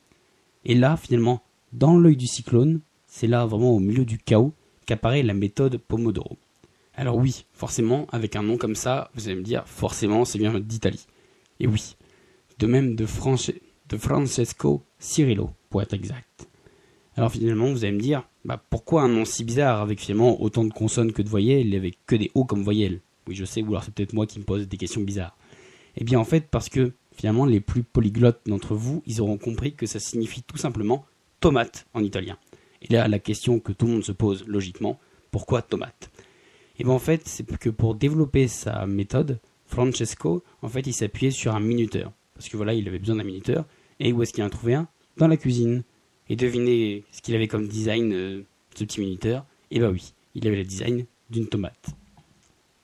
Et 0.64 0.76
là, 0.76 0.96
finalement, 0.96 1.42
dans 1.74 1.98
l'œil 1.98 2.18
du 2.18 2.28
cyclone, 2.28 2.82
c'est 3.08 3.26
là 3.26 3.48
vraiment 3.48 3.72
au 3.72 3.80
milieu 3.80 4.06
du 4.06 4.20
chaos 4.20 4.54
qu'apparaît 4.86 5.24
la 5.24 5.34
méthode 5.34 5.78
Pomodoro. 5.78 6.38
Alors 6.94 7.18
oui, 7.18 7.46
forcément, 7.52 8.06
avec 8.12 8.36
un 8.36 8.44
nom 8.44 8.58
comme 8.58 8.76
ça, 8.76 9.10
vous 9.16 9.28
allez 9.28 9.38
me 9.38 9.44
dire, 9.44 9.68
forcément, 9.68 10.24
c'est 10.24 10.38
bien 10.38 10.60
d'Italie. 10.60 11.08
Et 11.60 11.66
oui, 11.66 11.96
de 12.60 12.68
même 12.68 12.96
de, 12.96 13.06
Francesco 13.06 14.84
Cirillo, 15.00 15.52
pour 15.70 15.82
être 15.82 15.94
exact. 15.94 16.48
Alors 17.16 17.32
finalement, 17.32 17.72
vous 17.72 17.84
allez 17.84 17.94
me 17.94 18.02
dire, 18.02 18.24
bah, 18.46 18.62
pourquoi 18.70 19.02
un 19.04 19.08
nom 19.08 19.26
si 19.26 19.44
bizarre 19.44 19.82
avec 19.82 20.00
finalement 20.00 20.42
autant 20.42 20.64
de 20.66 20.74
consonnes 20.74 21.12
que 21.12 21.22
de 21.22 21.30
voyelles 21.30 21.74
et 21.74 21.78
avec 21.78 21.98
que 22.06 22.16
des 22.16 22.32
O 22.36 22.46
comme 22.46 22.64
voyelles? 22.64 23.02
Oui, 23.28 23.36
je 23.36 23.46
sais, 23.46 23.62
ou 23.62 23.70
alors 23.70 23.84
c'est 23.84 23.94
peut-être 23.94 24.14
moi 24.14 24.28
qui 24.28 24.40
me 24.40 24.44
pose 24.44 24.68
des 24.68 24.78
questions 24.78 25.02
bizarres. 25.02 25.38
Eh 25.96 26.04
bien 26.04 26.20
en 26.20 26.26
fait, 26.26 26.48
parce 26.50 26.70
que 26.70 26.94
finalement, 27.14 27.46
les 27.46 27.60
plus 27.60 27.84
polyglottes 27.84 28.42
d'entre 28.46 28.76
vous, 28.76 29.04
ils 29.06 29.22
auront 29.22 29.38
compris 29.38 29.74
que 29.74 29.86
ça 29.86 30.00
signifie 30.00 30.44
tout 30.44 30.58
simplement 30.58 31.06
tomate 31.40 31.88
en 31.94 32.04
italien. 32.04 32.38
Et 32.82 32.94
là, 32.94 33.08
la 33.08 33.20
question 33.20 33.60
que 33.60 33.72
tout 33.72 33.88
le 33.88 33.94
monde 33.94 34.04
se 34.04 34.12
pose 34.12 34.46
logiquement, 34.48 35.00
pourquoi 35.32 35.62
tomate? 35.62 36.12
Et 36.78 36.84
bien 36.84 36.94
en 36.94 37.00
fait, 37.00 37.28
c'est 37.28 37.46
que 37.58 37.70
pour 37.70 37.96
développer 37.96 38.48
sa 38.48 38.86
méthode, 38.86 39.40
Francesco, 39.66 40.44
en 40.62 40.70
fait, 40.70 40.88
il 40.88 40.94
s'appuyait 40.94 41.32
sur 41.32 41.54
un 41.54 41.60
minuteur. 41.60 42.12
Parce 42.40 42.48
que 42.48 42.56
voilà, 42.56 42.74
il 42.74 42.88
avait 42.88 43.00
besoin 43.00 43.18
d'un 43.18 43.26
minuteur. 43.26 43.66
Et 44.00 44.14
où 44.14 44.24
est-ce 44.24 44.32
qu'il 44.32 44.42
en 44.46 44.48
a 44.48 44.50
trouvé 44.50 44.74
un? 44.74 44.88
Dans 45.18 45.28
la 45.28 45.36
cuisine. 45.36 45.84
Et 46.30 46.38
devinez 46.38 47.04
ce 47.12 47.22
qu'il 47.22 47.36
avait 47.36 47.50
comme 47.50 47.68
design, 47.68 48.14
euh, 48.14 48.44
ce 48.74 48.86
petit 48.86 49.02
minuteur? 49.02 49.46
Et 49.72 49.82
bah 49.82 49.90
oui, 49.90 50.14
il 50.36 50.48
avait 50.48 50.56
le 50.56 50.64
design 50.64 51.06
d'une 51.30 51.48
tomate. 51.48 51.90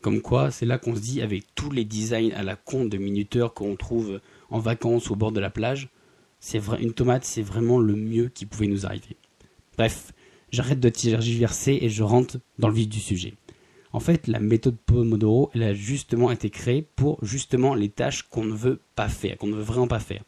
Comme 0.02 0.22
quoi, 0.22 0.52
c'est 0.52 0.66
là 0.66 0.78
qu'on 0.78 0.94
se 0.94 1.00
dit, 1.00 1.22
avec 1.22 1.46
tous 1.56 1.72
les 1.72 1.86
designs 1.86 2.34
à 2.36 2.44
la 2.44 2.58
con 2.58 2.84
de 2.84 2.98
minuteurs 2.98 3.54
qu'on 3.54 3.78
trouve 3.78 4.20
en 4.50 4.60
vacances 4.60 5.10
au 5.10 5.16
bord 5.16 5.32
de 5.32 5.40
la 5.40 5.50
plage, 5.50 5.88
c'est 6.42 6.60
vrai, 6.60 6.84
une 6.84 6.92
tomate, 6.92 7.24
c'est 7.24 7.42
vraiment 7.42 7.80
le 7.80 7.96
mieux 7.96 8.28
qui 8.28 8.46
pouvait 8.46 8.68
nous 8.68 8.86
arriver. 8.86 9.16
Bref, 9.78 10.12
j'arrête 10.52 10.82
de 10.82 10.90
tergiverser 10.90 11.80
et 11.82 11.88
je 11.88 12.04
rentre 12.04 12.40
dans 12.60 12.68
le 12.68 12.74
vif 12.74 12.90
du 12.90 13.00
sujet. 13.00 13.36
En 13.96 14.02
fait, 14.02 14.28
la 14.28 14.42
méthode 14.42 14.76
Pomodoro, 14.86 15.50
elle 15.54 15.64
a 15.64 15.74
justement 15.74 16.30
été 16.30 16.50
créée 16.50 16.86
pour 16.98 17.18
justement 17.24 17.76
les 17.76 17.88
tâches 17.88 18.24
qu'on 18.24 18.44
ne 18.44 18.54
veut 18.54 18.82
pas 18.94 19.08
faire, 19.08 19.38
qu'on 19.38 19.48
ne 19.48 19.56
veut 19.56 19.64
vraiment 19.64 19.88
pas 19.88 20.02
faire. 20.02 20.22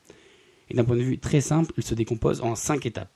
Et 0.69 0.73
d'un 0.73 0.85
point 0.85 0.95
de 0.95 1.01
vue 1.01 1.17
très 1.17 1.41
simple, 1.41 1.73
il 1.75 1.83
se 1.83 1.93
décompose 1.93 2.39
en 2.39 2.55
cinq 2.55 2.85
étapes. 2.85 3.11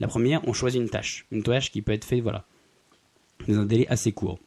La 0.00 0.06
première, 0.06 0.46
on 0.46 0.52
choisit 0.52 0.78
une 0.78 0.90
tâche. 0.90 1.24
Une 1.30 1.42
tâche 1.42 1.72
qui 1.72 1.80
peut 1.80 1.92
être 1.92 2.04
faite, 2.04 2.20
voilà, 2.20 2.44
dans 3.48 3.58
un 3.60 3.64
délai 3.64 3.88
assez 3.88 4.12
court. 4.12 4.38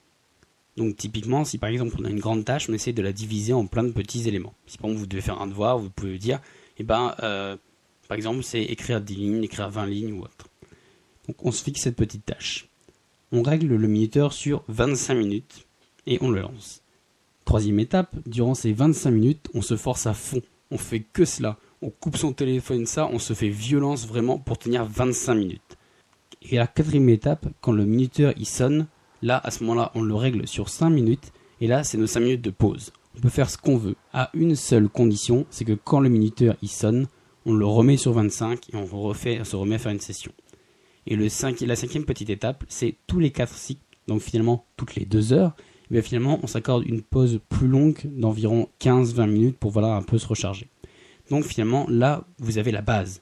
Donc 0.76 0.96
typiquement, 0.96 1.44
si 1.44 1.58
par 1.58 1.72
exemple 1.72 1.96
on 1.98 2.06
a 2.06 2.12
une 2.12 2.20
grande 2.20 2.46
tâche, 2.46 2.70
on 2.70 2.74
essaie 2.74 2.94
de 2.94 3.02
la 3.02 3.12
diviser 3.12 3.54
en 3.54 3.66
plein 3.66 3.84
de 3.84 3.92
petits 3.92 4.28
éléments. 4.28 4.54
Si 4.68 4.78
par 4.78 4.92
exemple 4.92 5.00
vous 5.00 5.08
devez 5.08 5.24
faire 5.24 5.42
un 5.42 5.48
devoir, 5.48 5.80
vous 5.80 5.90
pouvez 5.90 6.20
dire, 6.20 6.40
eh 6.78 6.84
ben, 6.84 7.16
euh, 7.24 7.58
par 8.08 8.16
exemple, 8.16 8.44
c'est 8.44 8.62
écrire 8.62 9.02
10 9.02 9.16
lignes, 9.16 9.44
écrire 9.44 9.72
20 9.72 9.88
lignes 9.88 10.14
ou 10.14 10.22
autre. 10.22 10.50
Donc 11.28 11.44
on 11.44 11.52
se 11.52 11.64
fixe 11.64 11.82
cette 11.82 11.96
petite 11.96 12.28
tâche. 12.28 12.67
On 13.32 13.42
règle 13.42 13.76
le 13.76 13.88
minuteur 13.88 14.34
sur 14.34 14.64
25 14.68 15.16
minutes 15.16 15.68
et 16.06 16.18
on 16.22 16.30
le 16.30 16.42
lance. 16.42 16.82
Troisième 17.46 17.80
étape, 17.80 18.16
durant 18.26 18.54
ces 18.54 18.74
25 18.74 19.12
minutes, 19.12 19.50
on 19.54 19.62
se 19.62 19.76
force 19.76 20.08
à 20.08 20.14
fond. 20.14 20.42
On 20.72 20.78
fait 20.78 21.02
que 21.02 21.26
cela 21.26 21.58
on 21.82 21.90
coupe 21.90 22.18
son 22.18 22.34
téléphone, 22.34 22.86
ça, 22.86 23.08
on 23.12 23.20
se 23.20 23.34
fait 23.34 23.50
violence 23.50 24.08
vraiment 24.08 24.40
pour 24.40 24.58
tenir 24.58 24.86
25 24.86 25.36
minutes. 25.36 25.78
Et 26.42 26.56
la 26.56 26.68
quatrième 26.68 27.10
étape, 27.10 27.48
quand 27.62 27.72
le 27.72 27.86
minuteur 27.86 28.34
il 28.38 28.48
sonne, 28.48 28.88
là, 29.22 29.40
à 29.44 29.52
ce 29.52 29.64
moment-là, 29.64 29.92
on 29.96 30.02
le 30.02 30.16
règle 30.16 30.48
sur 30.48 30.70
5 30.70 30.90
minutes, 30.90 31.32
et 31.62 31.68
là, 31.68 31.84
c'est 31.84 31.98
nos 31.98 32.08
5 32.08 32.20
minutes 32.20 32.42
de 32.42 32.50
pause. 32.50 32.92
On 33.16 33.22
peut 33.22 33.30
faire 33.30 33.50
ce 33.50 33.58
qu'on 33.58 33.78
veut, 33.78 33.96
à 34.14 34.30
une 34.34 34.56
seule 34.56 34.90
condition, 34.90 35.46
c'est 35.50 35.66
que 35.66 35.74
quand 35.74 36.00
le 36.00 36.10
minuteur 36.10 36.56
il 36.62 36.70
sonne, 36.70 37.08
on 37.46 37.54
le 37.54 37.66
remet 37.66 37.98
sur 37.98 38.14
25 38.14 38.74
et 38.74 38.76
on, 38.76 38.88
on 38.92 39.14
se 39.14 39.56
remet 39.56 39.76
à 39.76 39.80
faire 39.80 39.92
une 39.92 40.00
session. 40.00 40.32
Et 41.08 41.16
la 41.16 41.76
cinquième 41.76 42.06
petite 42.06 42.30
étape, 42.30 42.66
c'est 42.68 42.96
tous 43.08 43.20
les 43.20 43.32
4 43.32 43.54
cycles, 43.56 43.82
donc 44.08 44.22
finalement 44.22 44.66
toutes 44.76 44.96
les 44.96 45.06
2 45.06 45.34
heures, 45.34 45.56
et 45.90 45.94
bien 45.94 46.02
finalement 46.02 46.40
on 46.44 46.48
s'accorde 46.48 46.86
une 46.86 47.02
pause 47.02 47.40
plus 47.48 47.68
longue 47.68 48.00
d'environ 48.06 48.68
15-20 48.82 49.30
minutes 49.30 49.58
pour 49.58 49.72
voilà 49.72 49.96
un 49.96 50.04
peu 50.04 50.18
se 50.18 50.28
recharger. 50.28 50.68
Donc 51.30 51.46
finalement, 51.46 51.86
là, 51.90 52.26
vous 52.40 52.58
avez 52.58 52.72
la 52.72 52.82
base. 52.82 53.22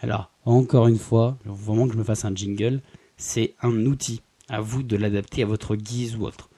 Alors, 0.00 0.30
encore 0.44 0.88
une 0.88 0.98
fois, 0.98 1.38
vraiment 1.44 1.86
que 1.86 1.94
je 1.94 1.98
me 1.98 2.04
fasse 2.04 2.24
un 2.24 2.34
jingle, 2.34 2.80
c'est 3.16 3.54
un 3.62 3.86
outil. 3.86 4.20
À 4.48 4.60
vous 4.60 4.82
de 4.82 4.96
l'adapter 4.96 5.42
à 5.42 5.46
votre 5.46 5.74
guise 5.74 6.16
ou 6.16 6.22
autre. 6.22 6.50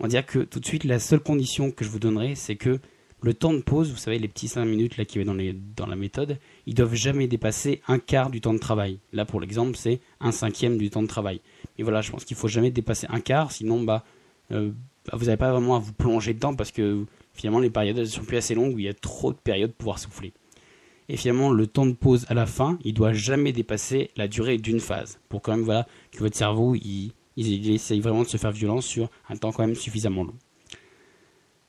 On 0.00 0.04
va 0.04 0.08
dire 0.08 0.24
que 0.24 0.38
tout 0.38 0.60
de 0.60 0.64
suite, 0.64 0.84
la 0.84 0.98
seule 0.98 1.20
condition 1.20 1.70
que 1.70 1.84
je 1.84 1.90
vous 1.90 1.98
donnerai, 1.98 2.34
c'est 2.34 2.56
que 2.56 2.80
le 3.24 3.32
temps 3.32 3.54
de 3.54 3.60
pause, 3.60 3.90
vous 3.90 3.96
savez, 3.96 4.18
les 4.18 4.28
petits 4.28 4.48
5 4.48 4.66
minutes 4.66 4.98
là 4.98 5.06
qui 5.06 5.18
va 5.18 5.24
dans, 5.24 5.86
la 5.86 5.96
méthode, 5.96 6.38
ils 6.66 6.74
doivent 6.74 6.94
jamais 6.94 7.26
dépasser 7.26 7.80
un 7.88 7.98
quart 7.98 8.28
du 8.28 8.42
temps 8.42 8.52
de 8.52 8.58
travail. 8.58 8.98
Là, 9.14 9.24
pour 9.24 9.40
l'exemple, 9.40 9.76
c'est 9.76 10.00
un 10.20 10.30
cinquième 10.30 10.76
du 10.76 10.90
temps 10.90 11.02
de 11.02 11.08
travail. 11.08 11.40
Et 11.78 11.82
voilà, 11.82 12.02
je 12.02 12.10
pense 12.10 12.26
qu'il 12.26 12.36
faut 12.36 12.48
jamais 12.48 12.70
dépasser 12.70 13.06
un 13.08 13.20
quart, 13.20 13.50
sinon, 13.50 13.82
bah, 13.82 14.04
euh, 14.52 14.72
vous 15.12 15.24
n'avez 15.24 15.38
pas 15.38 15.52
vraiment 15.52 15.76
à 15.76 15.78
vous 15.78 15.94
plonger 15.94 16.34
dedans 16.34 16.54
parce 16.54 16.70
que 16.70 17.06
finalement, 17.32 17.60
les 17.60 17.70
périodes 17.70 17.96
elles 17.96 18.08
sont 18.08 18.24
plus 18.24 18.36
assez 18.36 18.54
longues 18.54 18.74
où 18.74 18.78
il 18.78 18.84
y 18.84 18.88
a 18.88 18.94
trop 18.94 19.32
de 19.32 19.38
périodes 19.38 19.70
pour 19.70 19.78
pouvoir 19.78 19.98
souffler. 19.98 20.34
Et 21.08 21.16
finalement, 21.16 21.50
le 21.50 21.66
temps 21.66 21.86
de 21.86 21.92
pause 21.92 22.26
à 22.28 22.34
la 22.34 22.44
fin, 22.44 22.78
il 22.84 22.92
doit 22.92 23.14
jamais 23.14 23.52
dépasser 23.52 24.10
la 24.16 24.28
durée 24.28 24.58
d'une 24.58 24.80
phase. 24.80 25.18
Pour 25.30 25.40
quand 25.40 25.52
même, 25.52 25.64
voilà, 25.64 25.86
que 26.12 26.18
votre 26.18 26.36
cerveau, 26.36 26.74
il, 26.74 27.12
essaye 27.36 28.00
vraiment 28.00 28.22
de 28.22 28.28
se 28.28 28.36
faire 28.36 28.52
violence 28.52 28.84
sur 28.84 29.10
un 29.30 29.36
temps 29.36 29.52
quand 29.52 29.66
même 29.66 29.74
suffisamment 29.74 30.24
long. 30.24 30.34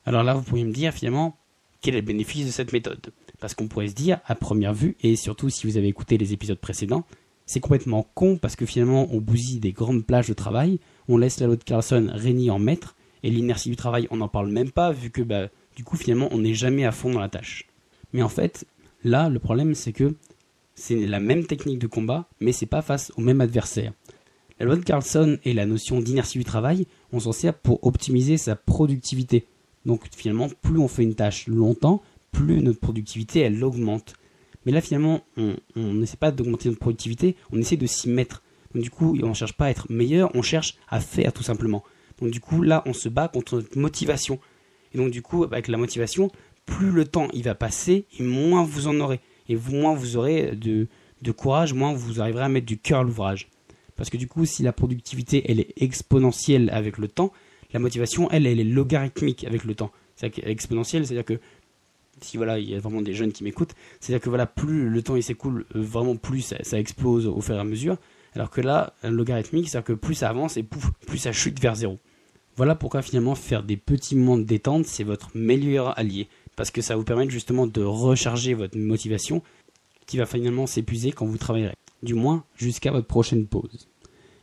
Alors 0.06 0.24
là, 0.24 0.34
vous 0.34 0.44
pourriez 0.44 0.66
me 0.66 0.74
dire 0.74 0.94
finalement, 0.94 1.38
quel 1.86 1.96
est 1.96 2.02
le 2.02 2.06
bénéfice 2.06 2.46
de 2.46 2.52
cette 2.52 2.74
méthode 2.74 3.14
Parce 3.40 3.54
qu'on 3.54 3.68
pourrait 3.68 3.88
se 3.88 3.94
dire, 3.94 4.20
à 4.26 4.36
première 4.36 4.74
vue, 4.74 4.98
et 5.02 5.16
surtout 5.16 5.50
si 5.50 5.68
vous 5.68 5.78
avez 5.78 5.88
écouté 5.88 6.18
les 6.18 6.34
épisodes 6.34 6.60
précédents, 6.60 7.06
c'est 7.46 7.60
complètement 7.60 8.08
con 8.16 8.38
parce 8.38 8.56
que 8.56 8.66
finalement, 8.66 9.08
on 9.12 9.22
bousille 9.22 9.60
des 9.60 9.72
grandes 9.72 10.06
plages 10.06 10.28
de 10.28 10.34
travail, 10.34 10.80
on 11.08 11.18
laisse 11.18 11.40
la 11.40 11.48
de 11.48 11.56
Carlson 11.56 12.10
régner 12.12 12.50
en 12.50 12.60
maître, 12.60 12.96
et 13.24 13.30
l'inertie 13.30 13.70
du 13.70 13.76
travail, 13.76 14.08
on 14.12 14.18
n'en 14.18 14.28
parle 14.28 14.52
même 14.52 14.72
pas, 14.72 14.92
vu 14.92 15.10
que 15.12 15.22
bah, 15.22 15.48
du 15.76 15.84
coup, 15.84 15.96
finalement, 15.96 16.28
on 16.32 16.40
n'est 16.40 16.54
jamais 16.54 16.86
à 16.86 16.92
fond 16.92 17.12
dans 17.12 17.20
la 17.20 17.30
tâche. 17.30 17.68
Mais 18.14 18.22
en 18.22 18.30
fait, 18.30 18.66
Là, 19.06 19.30
le 19.30 19.38
problème, 19.38 19.76
c'est 19.76 19.94
que 19.94 20.16
c'est 20.74 21.06
la 21.06 21.20
même 21.20 21.46
technique 21.46 21.78
de 21.78 21.86
combat, 21.86 22.28
mais 22.40 22.52
c'est 22.52 22.66
pas 22.66 22.82
face 22.82 23.14
au 23.18 23.22
même 23.22 23.40
adversaire. 23.40 23.94
La 24.60 24.66
loi 24.66 24.76
de 24.76 24.84
Carlson 24.84 25.38
et 25.44 25.54
la 25.54 25.68
notion 25.68 26.00
d'inertie 26.00 26.40
du 26.40 26.44
travail, 26.44 26.88
on 27.12 27.20
s'en 27.20 27.32
sert 27.32 27.54
pour 27.54 27.86
optimiser 27.86 28.38
sa 28.38 28.56
productivité. 28.56 29.46
Donc 29.86 30.04
finalement, 30.16 30.50
plus 30.62 30.78
on 30.78 30.88
fait 30.88 31.04
une 31.04 31.16
tâche 31.16 31.48
longtemps, 31.48 32.02
plus 32.32 32.62
notre 32.62 32.80
productivité 32.80 33.40
elle 33.42 33.64
augmente. 33.64 34.16
Mais 34.66 34.72
là 34.72 34.82
finalement, 34.82 35.22
on 35.38 35.56
n'essaie 35.76 36.18
pas 36.18 36.32
d'augmenter 36.32 36.70
notre 36.70 36.80
productivité, 36.80 37.36
on 37.52 37.60
essaie 37.60 37.78
de 37.78 37.86
s'y 37.86 38.10
mettre. 38.10 38.42
Donc 38.74 38.84
du 38.84 38.90
coup, 38.90 39.18
on 39.22 39.30
ne 39.30 39.34
cherche 39.34 39.54
pas 39.54 39.66
à 39.66 39.70
être 39.70 39.92
meilleur, 39.92 40.32
on 40.34 40.42
cherche 40.42 40.76
à 40.90 41.00
faire 41.00 41.32
tout 41.32 41.44
simplement. 41.44 41.84
Donc 42.20 42.32
du 42.32 42.40
coup, 42.40 42.62
là, 42.62 42.84
on 42.86 42.94
se 42.94 43.10
bat 43.10 43.28
contre 43.28 43.56
notre 43.56 43.78
motivation. 43.78 44.40
Et 44.94 44.98
donc 44.98 45.12
du 45.12 45.22
coup, 45.22 45.44
avec 45.44 45.68
la 45.68 45.78
motivation, 45.78 46.32
plus 46.66 46.92
le 46.92 47.06
temps 47.06 47.28
il 47.34 47.44
va 47.44 47.56
passer 47.56 48.06
et 48.18 48.24
moins 48.24 48.64
vous 48.64 48.88
en 48.88 49.00
aurez. 49.00 49.20
Et 49.48 49.56
moins 49.56 49.94
vous 49.94 50.18
aurez 50.18 50.56
de, 50.56 50.88
courage, 51.32 51.74
moins 51.74 51.94
vous 51.94 52.20
arriverez 52.22 52.44
à 52.44 52.50
mettre 52.50 52.66
du 52.66 52.78
cœur 52.78 53.00
à 53.02 53.04
l'ouvrage. 53.04 53.50
Parce 53.96 54.10
que 54.10 54.18
du 54.18 54.28
coup, 54.28 54.46
si 54.46 54.64
la 54.64 54.74
productivité 54.74 55.44
elle 55.50 55.60
est 55.60 55.74
exponentielle 55.78 56.70
avec 56.72 56.98
le 56.98 57.08
temps, 57.08 57.32
la 57.76 57.80
motivation 57.80 58.32
elle, 58.32 58.48
elle 58.48 58.62
est 58.62 58.64
logarithmique 58.64 59.44
avec 59.44 59.66
le 59.66 59.76
temps. 59.76 59.92
C'est 60.16 60.40
exponentielle, 60.48 61.06
c'est-à-dire 61.06 61.26
que 61.26 61.40
si 62.22 62.38
voilà, 62.38 62.58
il 62.58 62.70
y 62.70 62.74
a 62.74 62.80
vraiment 62.80 63.02
des 63.02 63.14
jeunes 63.14 63.34
qui 63.34 63.44
m'écoutent, 63.44 63.74
c'est-à-dire 64.00 64.24
que 64.24 64.30
voilà, 64.30 64.46
plus 64.46 64.88
le 64.88 65.02
temps 65.02 65.18
il 65.18 65.24
s'écoule, 65.24 65.66
euh, 65.76 65.82
vraiment 65.82 66.16
plus 66.16 66.54
ça, 66.64 66.80
explose 66.80 67.28
au 67.28 67.42
fur 67.42 67.56
et 67.56 67.60
à 67.60 67.66
mesure. 67.66 67.98
Alors 68.34 68.50
que 68.50 68.62
là, 68.62 68.94
logarithmique, 69.04 69.68
c'est-à-dire 69.68 69.88
que 69.88 69.94
plus 69.94 70.16
ça 70.16 70.30
avance 70.30 70.56
et 70.56 70.64
pouf, 70.64 70.90
plus 71.06 71.18
ça 71.18 71.34
chute 71.34 71.60
vers 71.60 71.76
zéro. 71.76 72.00
Voilà 72.56 72.76
pourquoi 72.76 73.02
finalement 73.02 73.36
faire 73.36 73.62
des 73.62 73.76
petits 73.76 74.16
moments 74.16 74.38
de 74.38 74.44
détente, 74.44 74.86
c'est 74.86 75.04
votre 75.04 75.30
meilleur 75.36 76.00
allié. 76.00 76.30
Parce 76.56 76.72
que 76.72 76.82
ça 76.82 76.96
vous 76.96 77.04
permet 77.04 77.30
justement 77.30 77.68
de 77.68 77.84
recharger 77.84 78.54
votre 78.54 78.78
motivation 78.78 79.44
qui 80.06 80.18
va 80.18 80.26
finalement 80.26 80.66
s'épuiser 80.66 81.12
quand 81.12 81.26
vous 81.26 81.38
travaillerez. 81.38 81.76
Du 82.04 82.14
moins 82.14 82.46
jusqu'à 82.56 82.92
votre 82.92 83.08
prochaine 83.08 83.46
pause. 83.48 83.90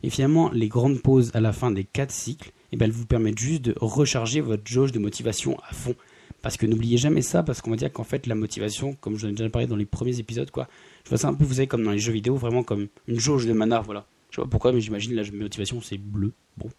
Et 0.03 0.11
finalement, 0.11 0.51
les 0.51 0.67
grandes 0.67 1.01
pauses 1.01 1.31
à 1.33 1.41
la 1.41 1.51
fin 1.51 1.71
des 1.71 1.85
4 1.85 2.11
cycles, 2.11 2.51
eh 2.73 2.77
ben, 2.77 2.85
elles 2.85 2.91
vous 2.91 3.05
permettent 3.05 3.39
juste 3.39 3.61
de 3.61 3.75
recharger 3.79 4.41
votre 4.41 4.63
jauge 4.65 4.91
de 4.91 4.99
motivation 4.99 5.57
à 5.69 5.73
fond. 5.73 5.95
Parce 6.41 6.57
que 6.57 6.65
n'oubliez 6.65 6.97
jamais 6.97 7.21
ça, 7.21 7.41
parce 7.43 7.61
qu'on 7.61 7.69
va 7.71 7.77
dire 7.77 7.91
qu'en 7.91 8.03
fait, 8.03 8.27
la 8.27 8.35
motivation, 8.35 8.93
comme 8.99 9.17
je 9.17 9.27
l'ai 9.27 9.33
déjà 9.33 9.49
parlé 9.49 9.67
dans 9.67 9.75
les 9.75 9.85
premiers 9.85 10.19
épisodes, 10.19 10.51
quoi, 10.51 10.67
je 11.05 11.09
vois 11.09 11.17
ça 11.17 11.29
un 11.29 11.33
peu, 11.33 11.45
vous 11.45 11.53
savez, 11.53 11.67
comme 11.67 11.83
dans 11.83 11.91
les 11.91 11.99
jeux 11.99 12.11
vidéo, 12.11 12.35
vraiment 12.35 12.63
comme 12.63 12.87
une 13.07 13.19
jauge 13.19 13.45
de 13.45 13.53
mana, 13.53 13.79
voilà. 13.79 14.05
Je 14.29 14.37
sais 14.37 14.41
pas 14.41 14.47
pourquoi, 14.49 14.73
mais 14.73 14.81
j'imagine 14.81 15.13
la 15.13 15.23
motivation, 15.31 15.79
c'est 15.81 15.97
bleu. 15.97 16.33
Bon. 16.57 16.69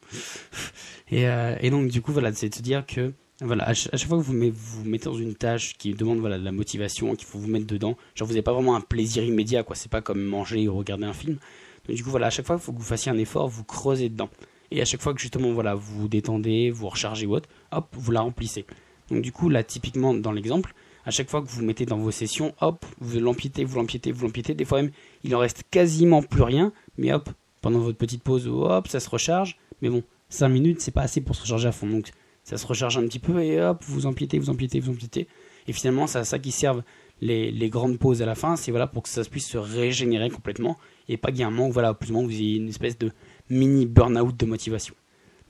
Et, 1.10 1.28
euh, 1.28 1.54
et, 1.60 1.70
donc, 1.70 1.88
du 1.88 2.02
coup, 2.02 2.12
voilà, 2.12 2.32
c'est 2.32 2.48
de 2.48 2.54
se 2.54 2.62
dire 2.62 2.84
que, 2.84 3.12
voilà, 3.40 3.68
à, 3.68 3.74
chaque 3.74 4.04
fois 4.06 4.18
que 4.18 4.22
vous, 4.22 4.32
vous 4.32 4.84
mettez 4.84 5.04
dans 5.04 5.14
une 5.14 5.34
tâche 5.34 5.74
qui 5.78 5.92
demande 5.94 6.18
voilà, 6.18 6.38
de 6.38 6.44
la 6.44 6.52
motivation, 6.52 7.14
qu'il 7.14 7.26
faut 7.26 7.38
vous 7.38 7.48
mettre 7.48 7.66
dedans, 7.66 7.96
genre, 8.14 8.26
vous 8.26 8.34
n'avez 8.34 8.42
pas 8.42 8.52
vraiment 8.52 8.74
un 8.74 8.80
plaisir 8.80 9.22
immédiat, 9.22 9.62
quoi. 9.62 9.76
C'est 9.76 9.90
pas 9.90 10.00
comme 10.02 10.22
manger 10.22 10.66
ou 10.66 10.76
regarder 10.76 11.04
un 11.04 11.12
film. 11.12 11.38
Donc, 11.86 11.96
du 11.96 12.02
coup, 12.02 12.10
voilà, 12.10 12.26
à 12.26 12.30
chaque 12.30 12.46
fois 12.46 12.56
qu'il 12.56 12.64
faut 12.64 12.72
que 12.72 12.78
vous 12.78 12.84
fassiez 12.84 13.12
un 13.12 13.18
effort, 13.18 13.48
vous 13.48 13.64
creusez 13.64 14.08
dedans. 14.08 14.30
Et 14.70 14.80
à 14.80 14.84
chaque 14.84 15.00
fois 15.00 15.14
que 15.14 15.20
justement, 15.20 15.52
voilà, 15.52 15.74
vous 15.74 16.00
vous 16.00 16.08
détendez, 16.08 16.70
vous 16.70 16.88
rechargez 16.88 17.26
ou 17.26 17.34
autre, 17.34 17.48
hop, 17.72 17.86
vous 17.92 18.12
la 18.12 18.20
remplissez. 18.20 18.64
Donc 19.10 19.22
du 19.22 19.32
coup, 19.32 19.48
là, 19.48 19.62
typiquement, 19.62 20.14
dans 20.14 20.32
l'exemple, 20.32 20.74
à 21.04 21.10
chaque 21.10 21.28
fois 21.28 21.42
que 21.42 21.48
vous 21.48 21.62
mettez 21.62 21.86
dans 21.86 21.98
vos 21.98 22.10
sessions, 22.10 22.54
hop, 22.60 22.84
vous 22.98 23.20
l'empiétez, 23.20 23.64
vous 23.64 23.76
l'empiétez, 23.76 24.12
vous 24.12 24.26
l'empiétez. 24.26 24.54
Des 24.54 24.64
fois 24.64 24.82
même, 24.82 24.90
il 25.22 25.34
en 25.36 25.38
reste 25.38 25.64
quasiment 25.70 26.22
plus 26.22 26.42
rien, 26.42 26.72
mais 26.96 27.12
hop, 27.12 27.28
pendant 27.60 27.78
votre 27.78 27.98
petite 27.98 28.22
pause, 28.22 28.48
hop, 28.48 28.88
ça 28.88 29.00
se 29.00 29.10
recharge. 29.10 29.58
Mais 29.82 29.90
bon, 29.90 30.02
5 30.30 30.48
minutes, 30.48 30.80
c'est 30.80 30.90
pas 30.90 31.02
assez 31.02 31.20
pour 31.20 31.36
se 31.36 31.42
recharger 31.42 31.68
à 31.68 31.72
fond. 31.72 31.86
Donc 31.86 32.10
ça 32.42 32.56
se 32.56 32.66
recharge 32.66 32.96
un 32.98 33.02
petit 33.02 33.18
peu 33.18 33.42
et 33.42 33.60
hop, 33.60 33.82
vous 33.86 34.06
empiétez, 34.06 34.38
vous 34.38 34.50
empiétez, 34.50 34.80
vous 34.80 34.92
empiétez. 34.92 35.28
Et 35.66 35.72
finalement, 35.72 36.06
c'est 36.06 36.18
à 36.18 36.24
ça 36.24 36.38
qui 36.38 36.52
servent 36.52 36.82
les, 37.20 37.50
les, 37.50 37.70
grandes 37.70 37.98
pauses 37.98 38.22
à 38.22 38.26
la 38.26 38.34
fin. 38.34 38.56
C'est 38.56 38.70
voilà, 38.70 38.86
pour 38.86 39.02
que 39.02 39.08
ça 39.08 39.24
puisse 39.24 39.48
se 39.48 39.58
régénérer 39.58 40.30
complètement 40.30 40.78
et 41.08 41.16
pas 41.16 41.30
qu'il 41.30 41.40
y 41.40 41.42
ait 41.42 41.46
un 41.46 41.50
moment 41.50 41.68
où, 41.68 41.72
voilà, 41.72 41.94
plus 41.94 42.10
ou 42.10 42.14
moins, 42.14 42.24
vous 42.24 42.30
ayez 42.30 42.56
une 42.56 42.68
espèce 42.68 42.98
de 42.98 43.12
mini 43.50 43.86
burn-out 43.86 44.36
de 44.36 44.46
motivation. 44.46 44.94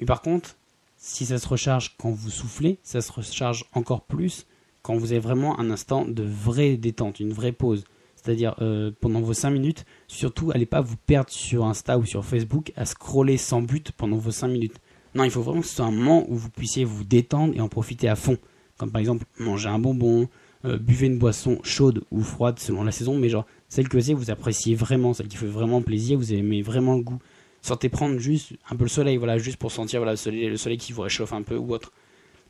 Mais 0.00 0.06
par 0.06 0.22
contre, 0.22 0.56
si 0.96 1.26
ça 1.26 1.38
se 1.38 1.46
recharge 1.46 1.96
quand 1.98 2.10
vous 2.10 2.30
soufflez, 2.30 2.78
ça 2.82 3.00
se 3.00 3.12
recharge 3.12 3.66
encore 3.72 4.02
plus 4.02 4.46
quand 4.82 4.96
vous 4.96 5.12
avez 5.12 5.20
vraiment 5.20 5.58
un 5.58 5.70
instant 5.70 6.04
de 6.04 6.22
vraie 6.22 6.76
détente, 6.76 7.20
une 7.20 7.32
vraie 7.32 7.52
pause. 7.52 7.84
C'est-à-dire 8.16 8.54
euh, 8.60 8.90
pendant 9.00 9.20
vos 9.20 9.34
5 9.34 9.50
minutes, 9.50 9.84
surtout 10.08 10.50
allez 10.52 10.66
pas 10.66 10.80
vous 10.80 10.96
perdre 10.96 11.30
sur 11.30 11.64
Insta 11.66 11.98
ou 11.98 12.06
sur 12.06 12.24
Facebook 12.24 12.72
à 12.76 12.86
scroller 12.86 13.36
sans 13.36 13.60
but 13.60 13.92
pendant 13.92 14.16
vos 14.16 14.30
5 14.30 14.48
minutes. 14.48 14.76
Non, 15.14 15.24
il 15.24 15.30
faut 15.30 15.42
vraiment 15.42 15.60
que 15.60 15.66
ce 15.66 15.76
soit 15.76 15.84
un 15.84 15.90
moment 15.90 16.24
où 16.28 16.34
vous 16.34 16.50
puissiez 16.50 16.84
vous 16.84 17.04
détendre 17.04 17.54
et 17.54 17.60
en 17.60 17.68
profiter 17.68 18.08
à 18.08 18.16
fond. 18.16 18.38
Comme 18.78 18.90
par 18.90 19.00
exemple 19.00 19.26
manger 19.38 19.68
un 19.68 19.78
bonbon, 19.78 20.28
euh, 20.64 20.78
buvez 20.78 21.06
une 21.06 21.18
boisson 21.18 21.58
chaude 21.62 22.02
ou 22.10 22.22
froide 22.22 22.58
selon 22.58 22.82
la 22.82 22.92
saison, 22.92 23.18
mais 23.18 23.28
genre 23.28 23.46
celle 23.68 23.88
que 23.88 23.98
vous 24.14 24.30
appréciez 24.30 24.74
vraiment, 24.74 25.12
celle 25.12 25.28
qui 25.28 25.36
fait 25.36 25.46
vraiment 25.46 25.82
plaisir, 25.82 26.18
vous 26.18 26.32
aimez 26.32 26.62
vraiment 26.62 26.96
le 26.96 27.02
goût 27.02 27.18
sortez 27.64 27.88
prendre 27.88 28.18
juste 28.18 28.52
un 28.70 28.76
peu 28.76 28.84
le 28.84 28.90
soleil, 28.90 29.16
voilà, 29.16 29.38
juste 29.38 29.56
pour 29.56 29.72
sentir 29.72 30.00
voilà, 30.00 30.12
le, 30.12 30.16
soleil, 30.16 30.48
le 30.48 30.56
soleil 30.56 30.78
qui 30.78 30.92
vous 30.92 31.02
réchauffe 31.02 31.32
un 31.32 31.42
peu 31.42 31.56
ou 31.56 31.72
autre. 31.72 31.92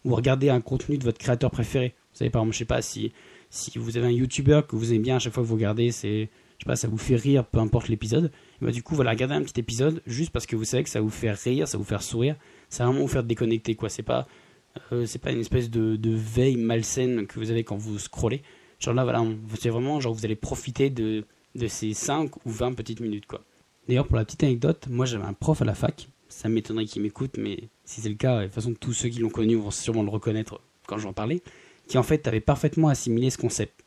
Ou 0.04 0.14
regardez 0.14 0.50
un 0.50 0.61
contenu 0.61 0.99
de 0.99 1.04
votre 1.04 1.18
créateur 1.18 1.50
préféré. 1.50 1.94
Vous 2.12 2.18
savez, 2.18 2.30
par 2.30 2.42
exemple, 2.42 2.54
je 2.54 2.59
sais 2.59 2.64
pas, 2.64 2.83
si, 2.83 3.12
si 3.49 3.78
vous 3.78 3.97
avez 3.97 4.09
un 4.09 4.11
YouTuber 4.11 4.62
que 4.68 4.76
vous 4.76 4.92
aimez 4.92 5.02
bien 5.02 5.16
à 5.16 5.18
chaque 5.18 5.33
fois 5.33 5.42
que 5.42 5.49
vous 5.49 5.54
regardez, 5.54 5.92
c'est, 5.92 6.28
je 6.59 6.64
sais 6.64 6.66
pas, 6.66 6.76
ça 6.76 6.88
vous 6.88 6.99
fait 6.99 7.16
rire, 7.16 7.44
peu 7.47 7.59
importe 7.59 7.88
l'épisode. 7.88 8.33
Bah, 8.61 8.71
du 8.71 8.83
coup, 8.83 8.97
voilà, 8.97 9.12
regardez 9.12 9.35
un 9.35 9.42
petit 9.42 9.59
épisode 9.61 10.02
juste 10.06 10.30
parce 10.30 10.47
que 10.47 10.56
vous 10.56 10.64
savez 10.64 10.83
que 10.83 10.90
ça 10.90 11.00
vous 11.00 11.11
fait 11.11 11.30
rire, 11.30 11.68
ça 11.68 11.78
vous 11.78 11.85
fait 11.85 12.00
sourire. 12.02 12.37
Ça 12.68 12.85
va 12.85 12.90
vraiment 12.90 13.06
vous 13.06 13.12
faire 13.12 13.25
déconnecter, 13.25 13.76
quoi. 13.76 13.88
C'est 13.88 14.02
pas, 14.02 14.26
euh, 14.92 15.06
c'est 15.06 15.21
pas 15.21 15.30
une 15.30 15.40
espèce 15.40 15.71
de, 15.71 15.96
de, 15.96 16.11
veille 16.11 16.57
malsaine 16.57 17.27
que 17.27 17.38
vous 17.38 17.50
avez 17.53 17.62
quand 17.62 17.77
vous 17.77 17.98
scrollez. 17.98 18.42
Genre 18.81 18.94
là, 18.94 19.05
voilà, 19.05 19.24
c'est 19.59 19.70
vraiment, 19.70 20.00
genre, 20.00 20.12
vous 20.12 20.24
allez 20.24 20.37
profiter 20.37 20.90
de, 20.90 21.24
de 21.55 21.66
ces 21.68 21.94
5 21.94 22.44
ou 22.44 22.50
20 22.50 22.72
petites 22.74 23.00
minutes, 23.00 23.27
quoi. 23.27 23.42
D'ailleurs, 23.87 24.07
pour 24.07 24.16
la 24.16 24.25
petite 24.25 24.42
anecdote, 24.42 24.87
moi 24.88 25.05
j'avais 25.07 25.25
un 25.25 25.33
prof 25.33 25.61
à 25.61 25.64
la 25.64 25.75
fac, 25.75 26.09
ça 26.29 26.49
m'étonnerait 26.49 26.87
qu'il 26.87 27.03
m'écoute, 27.03 27.37
mais 27.38 27.68
si 27.85 28.01
c'est 28.01 28.09
le 28.09 28.14
cas, 28.14 28.40
de 28.40 28.44
toute 28.47 28.55
façon 28.55 28.75
tous 28.75 28.92
ceux 28.92 29.09
qui 29.09 29.20
l'ont 29.20 29.29
connu 29.29 29.57
vont 29.57 29.70
sûrement 29.70 30.03
le 30.03 30.11
reconnaître 30.11 30.61
quand 30.87 30.97
je 30.97 31.03
vais 31.03 31.09
en 31.09 31.12
parler, 31.12 31.42
qui 31.87 31.99
en 31.99 32.03
fait 32.03 32.27
avait 32.27 32.40
parfaitement 32.40 32.88
assimilé 32.88 33.31
ce 33.31 33.38
concept. 33.38 33.85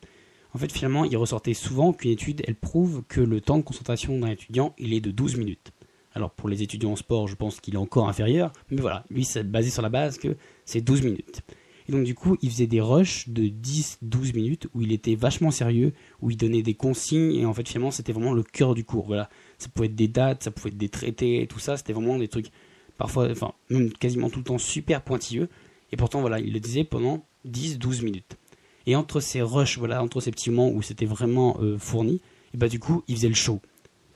En 0.54 0.58
fait, 0.58 0.72
finalement, 0.72 1.04
il 1.04 1.16
ressortait 1.16 1.54
souvent 1.54 1.92
qu'une 1.92 2.12
étude, 2.12 2.42
elle 2.46 2.54
prouve 2.54 3.02
que 3.08 3.20
le 3.20 3.40
temps 3.40 3.58
de 3.58 3.62
concentration 3.62 4.18
d'un 4.18 4.28
étudiant, 4.28 4.74
il 4.78 4.94
est 4.94 5.00
de 5.00 5.10
12 5.10 5.36
minutes. 5.36 5.72
Alors 6.14 6.30
pour 6.30 6.48
les 6.48 6.62
étudiants 6.62 6.92
en 6.92 6.96
sport, 6.96 7.28
je 7.28 7.34
pense 7.34 7.60
qu'il 7.60 7.74
est 7.74 7.78
encore 7.78 8.08
inférieur, 8.08 8.52
mais 8.70 8.80
voilà, 8.80 9.04
lui, 9.10 9.24
c'est 9.24 9.44
basé 9.44 9.70
sur 9.70 9.82
la 9.82 9.88
base 9.88 10.18
que 10.18 10.36
c'est 10.64 10.80
12 10.80 11.02
minutes. 11.02 11.42
Et 11.88 11.92
donc 11.92 12.04
du 12.04 12.14
coup, 12.14 12.36
il 12.42 12.50
faisait 12.50 12.66
des 12.66 12.82
rushs 12.82 13.28
de 13.28 13.44
10-12 13.44 14.34
minutes 14.34 14.68
où 14.74 14.82
il 14.82 14.92
était 14.92 15.14
vachement 15.14 15.50
sérieux, 15.50 15.94
où 16.20 16.30
il 16.30 16.36
donnait 16.36 16.62
des 16.62 16.74
consignes, 16.74 17.34
et 17.34 17.46
en 17.46 17.54
fait 17.54 17.66
finalement 17.66 17.90
c'était 17.90 18.12
vraiment 18.12 18.34
le 18.34 18.42
cœur 18.42 18.74
du 18.74 18.84
cours. 18.84 19.06
Voilà, 19.06 19.30
ça 19.58 19.68
pouvait 19.68 19.86
être 19.86 19.94
des 19.94 20.08
dates, 20.08 20.42
ça 20.42 20.50
pouvait 20.50 20.68
être 20.68 20.76
des 20.76 20.90
traités, 20.90 21.40
et 21.40 21.46
tout 21.46 21.58
ça, 21.58 21.78
c'était 21.78 21.94
vraiment 21.94 22.18
des 22.18 22.28
trucs 22.28 22.50
parfois, 22.98 23.30
enfin 23.30 23.52
même 23.70 23.90
quasiment 23.92 24.28
tout 24.28 24.40
le 24.40 24.44
temps 24.44 24.58
super 24.58 25.02
pointilleux. 25.02 25.48
Et 25.90 25.96
pourtant 25.96 26.20
voilà, 26.20 26.38
il 26.40 26.52
le 26.52 26.60
disait 26.60 26.84
pendant 26.84 27.24
10-12 27.46 28.04
minutes. 28.04 28.36
Et 28.86 28.94
entre 28.94 29.20
ces 29.20 29.40
rushs, 29.40 29.78
voilà, 29.78 30.02
entre 30.02 30.20
ces 30.20 30.30
petits 30.30 30.50
moments 30.50 30.70
où 30.70 30.82
c'était 30.82 31.06
vraiment 31.06 31.58
euh, 31.62 31.78
fourni, 31.78 32.20
et 32.52 32.58
bah 32.58 32.68
du 32.68 32.78
coup, 32.78 33.02
il 33.08 33.16
faisait 33.16 33.28
le 33.28 33.34
show. 33.34 33.60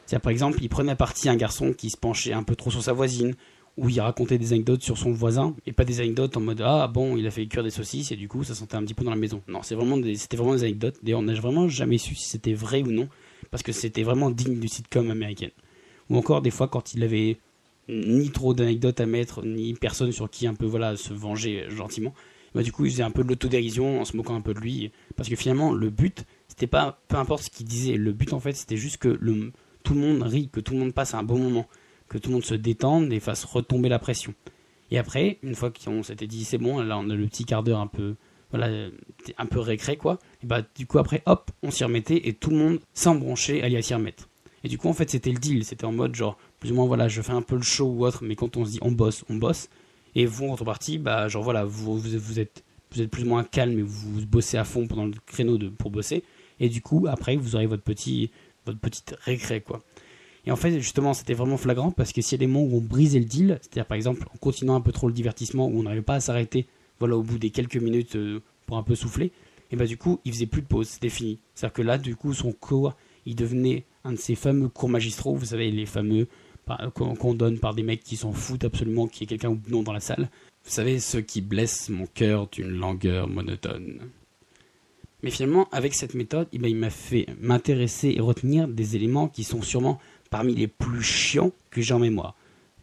C'est 0.05 0.19
par 0.19 0.31
exemple, 0.31 0.59
il 0.61 0.69
prenait 0.69 0.93
à 0.93 0.97
partie 0.97 1.31
un 1.31 1.37
garçon 1.37 1.73
qui 1.73 1.89
se 1.89 1.97
penchait 1.97 2.35
un 2.35 2.43
peu 2.43 2.55
trop 2.55 2.71
sur 2.71 2.83
sa 2.83 2.93
voisine, 2.93 3.35
où 3.77 3.89
il 3.89 4.01
racontait 4.01 4.39
des 4.39 4.53
anecdotes 4.53 4.83
sur 4.83 4.99
son 4.99 5.13
voisin 5.13 5.55
et 5.67 5.73
pas 5.73 5.85
des 5.85 6.01
anecdotes 6.01 6.37
en 6.37 6.41
mode 6.41 6.61
ah 6.61 6.89
bon 6.89 7.17
il 7.17 7.27
a 7.27 7.31
fait 7.31 7.47
cuire 7.47 7.65
des 7.65 7.71
saucisses 7.71 8.13
et 8.13 8.17
du 8.17 8.29
coup 8.29 8.45
ça 8.45 8.55
sentait 8.55 8.77
un 8.77 8.83
petit 8.83 8.95
peu 8.95 9.05
dans 9.05 9.11
la 9.11 9.17
maison. 9.17 9.43
Non, 9.49 9.63
c'est 9.63 9.75
vraiment 9.75 9.99
c'était 10.15 10.37
vraiment 10.37 10.55
des 10.55 10.65
anecdotes. 10.65 10.97
D'ailleurs 11.03 11.21
on 11.21 11.25
n'a 11.25 11.35
vraiment 11.35 11.69
jamais 11.69 11.99
su 11.99 12.15
si 12.15 12.29
c'était 12.29 12.53
vrai 12.53 12.83
ou 12.83 12.93
non 12.93 13.09
parce 13.51 13.63
que 13.63 13.73
c'était 13.73 14.03
vraiment 14.03 14.31
digne 14.31 14.59
du 14.61 14.69
sitcom 14.69 15.11
américain. 15.11 15.49
Ou 16.11 16.17
encore 16.17 16.43
des 16.43 16.51
fois 16.51 16.69
quand 16.69 16.95
il 16.95 17.03
avait 17.03 17.39
ni 17.89 18.31
trop 18.31 18.55
d'anecdotes 18.55 19.01
à 19.01 19.07
mettre 19.07 19.45
ni 19.45 19.75
personne 19.75 20.13
sur 20.13 20.31
qui 20.31 20.47
un 20.47 20.55
peu 20.55 20.67
voilà 20.67 20.97
se 20.97 21.15
venger 21.15 21.67
gentiment. 21.71 22.13
Bah, 22.55 22.63
du 22.63 22.71
coup 22.71 22.85
il 22.85 22.91
faisait 22.91 23.03
un 23.03 23.11
peu 23.11 23.25
de 23.25 23.29
l'autodérision 23.29 24.03
en 24.03 24.05
se 24.05 24.15
moquant 24.15 24.35
un 24.35 24.43
peu 24.43 24.53
de 24.53 24.61
lui 24.61 24.93
parce 25.17 25.31
que 25.31 25.37
finalement 25.37 25.73
le 25.73 25.89
but 25.89 26.27
c'était 26.49 26.67
pas 26.67 27.01
peu 27.09 27.17
importe 27.17 27.45
ce 27.45 27.51
qu'il 27.51 27.67
disait 27.67 27.97
le 27.97 28.13
but 28.13 28.35
en 28.35 28.41
fait 28.41 28.53
c'était 28.53 28.77
juste 28.77 28.99
que 28.99 29.19
tout 29.83 29.95
le 29.95 30.01
monde 30.01 30.23
rit 30.23 30.51
que 30.53 30.61
tout 30.61 30.75
le 30.75 30.81
monde 30.81 30.93
passe 30.93 31.15
un 31.15 31.23
bon 31.23 31.39
moment 31.39 31.67
que 32.13 32.19
tout 32.19 32.29
le 32.29 32.35
monde 32.35 32.45
se 32.45 32.55
détende 32.55 33.11
et 33.11 33.21
fasse 33.21 33.45
retomber 33.45 33.89
la 33.89 33.99
pression. 33.99 34.35
Et 34.91 34.99
après, 34.99 35.39
une 35.43 35.55
fois 35.55 35.71
qu'on 35.71 36.03
s'était 36.03 36.27
dit 36.27 36.45
c'est 36.45 36.59
bon, 36.59 36.81
là 36.81 36.99
on 36.99 37.09
a 37.09 37.15
le 37.15 37.27
petit 37.27 37.47
quart 37.47 37.63
d'heure 37.63 37.81
un 37.81 37.87
peu, 37.87 38.17
voilà, 38.51 38.69
un 39.39 39.47
peu 39.47 39.61
récré 39.61 39.97
quoi, 39.97 40.19
et 40.43 40.47
bah 40.47 40.61
du 40.77 40.87
coup 40.87 40.99
après, 40.99 41.23
hop, 41.25 41.51
on 41.63 41.71
s'y 41.71 41.85
remettait 41.85 42.29
et 42.29 42.35
tout 42.35 42.51
le 42.51 42.57
monde 42.57 42.81
s'embranchait 42.93 43.63
à 43.63 43.83
s'y 43.83 43.95
remettre. 43.95 44.29
Et 44.63 44.69
du 44.69 44.77
coup 44.77 44.89
en 44.89 44.93
fait 44.93 45.09
c'était 45.09 45.33
le 45.33 45.39
deal, 45.39 45.65
c'était 45.65 45.87
en 45.87 45.93
mode 45.93 46.15
genre 46.15 46.37
plus 46.61 46.71
ou 46.71 46.75
moins 46.75 46.87
voilà, 46.87 47.09
je 47.09 47.23
fais 47.23 47.33
un 47.33 47.41
peu 47.41 47.57
le 47.57 47.63
show 47.63 47.87
ou 47.87 48.05
autre, 48.05 48.23
mais 48.23 48.37
quand 48.37 48.59
on 48.59 48.67
se 48.67 48.73
dit 48.73 48.79
on 48.83 48.93
bosse, 48.93 49.25
on 49.31 49.37
bosse. 49.37 49.71
Et 50.15 50.27
vous 50.27 50.45
en 50.45 50.49
contrepartie, 50.49 50.99
bah 50.99 51.29
genre 51.29 51.43
voilà, 51.43 51.65
vous, 51.65 51.99
vous, 51.99 52.15
êtes 52.39 52.63
vous 52.93 53.01
êtes 53.01 53.11
plus 53.11 53.25
ou 53.25 53.29
moins 53.29 53.45
calme 53.45 53.79
et 53.79 53.83
vous 53.83 54.27
bossez 54.27 54.59
à 54.59 54.65
fond 54.65 54.87
pendant 54.87 55.07
le 55.07 55.15
créneau 55.25 55.57
de, 55.57 55.71
pour 55.71 55.91
bosser. 55.91 56.23
Et 56.61 56.69
du 56.69 56.83
coup 56.83 57.07
après 57.09 57.37
vous 57.37 57.57
aurez 57.57 57.67
votre 57.67 57.83
petit 57.83 58.31
votre 58.67 58.79
petite 58.79 59.17
récré 59.25 59.63
quoi. 59.63 59.81
Et 60.45 60.51
en 60.51 60.57
fait, 60.57 60.81
justement, 60.81 61.15
c'était 61.15 61.35
vraiment 61.35 61.57
flagrant 61.57 61.93
parce 61.93 62.13
que 62.13 62.21
s'il 62.21 62.33
y 62.33 62.41
a 62.41 62.47
des 62.47 62.53
moments 62.53 62.67
où 62.67 62.79
on 62.79 62.81
brisait 62.81 63.21
le 63.21 63.25
deal, 63.25 63.59
c'est-à-dire 63.61 63.87
par 63.87 63.97
exemple 63.97 64.27
en 64.35 64.39
continuant 64.39 64.75
un 64.75 64.81
peu 64.81 64.93
trop 64.93 65.07
le 65.07 65.15
divertissement, 65.15 65.69
où 65.69 65.79
on 65.79 65.83
n'arrivait 65.85 66.03
pas 66.03 66.17
à 66.17 66.21
s'arrêter, 66.21 66.67
voilà, 66.99 67.17
au 67.17 67.23
bout 67.23 67.39
des 67.39 67.51
quelques 67.51 67.77
minutes 67.77 68.17
euh, 68.17 68.41
pour 68.67 68.77
un 68.77 68.83
peu 68.83 68.95
souffler, 68.95 69.33
et 69.71 69.77
bah 69.77 69.87
du 69.87 69.97
coup, 69.97 70.21
il 70.25 70.33
faisait 70.33 70.47
plus 70.47 70.63
de 70.63 70.67
pause, 70.67 70.89
c'était 70.89 71.09
fini. 71.09 71.39
C'est-à-dire 71.55 71.73
que 71.73 71.83
là, 71.83 71.99
du 71.99 72.17
coup, 72.17 72.35
son 72.35 72.53
cours, 72.53 72.95
il 73.25 73.37
devenait 73.37 73.85
un 74.05 74.13
de 74.13 74.19
ces 74.19 74.35
fameux 74.35 74.69
cours 74.69 74.89
magistraux, 74.89 75.35
vous 75.35 75.47
savez, 75.47 75.71
les 75.71 75.87
fameux 75.87 76.27
qu'on 76.95 77.35
donne 77.35 77.59
par 77.59 77.75
des 77.75 77.83
mecs 77.83 78.03
qui 78.03 78.17
s'en 78.17 78.33
foutent 78.33 78.65
absolument 78.65 79.07
qu'il 79.07 79.23
y 79.23 79.25
ait 79.25 79.27
quelqu'un 79.27 79.51
ou 79.51 79.61
non 79.69 79.83
dans 79.83 79.93
la 79.93 80.01
salle. 80.01 80.29
Vous 80.65 80.71
savez, 80.71 81.01
ceux 81.01 81.21
qui 81.21 81.41
blessent 81.41 81.89
mon 81.89 82.07
cœur 82.07 82.49
d'une 82.49 82.71
langueur 82.71 83.29
monotone. 83.29 84.11
Mais 85.23 85.31
finalement, 85.31 85.69
avec 85.71 85.95
cette 85.95 86.15
méthode, 86.15 86.49
eh 86.53 86.59
ben, 86.59 86.69
il 86.69 86.77
m'a 86.77 86.91
fait 86.91 87.27
m'intéresser 87.41 88.15
et 88.17 88.21
retenir 88.21 88.69
des 88.69 88.97
éléments 88.97 89.29
qui 89.29 89.45
sont 89.45 89.63
sûrement 89.63 89.99
parmi 90.33 90.55
les 90.55 90.67
plus 90.67 91.03
chiants 91.03 91.53
que 91.71 91.83
j'ai 91.83 91.93
en 91.93 91.99
mémoire. 91.99 92.35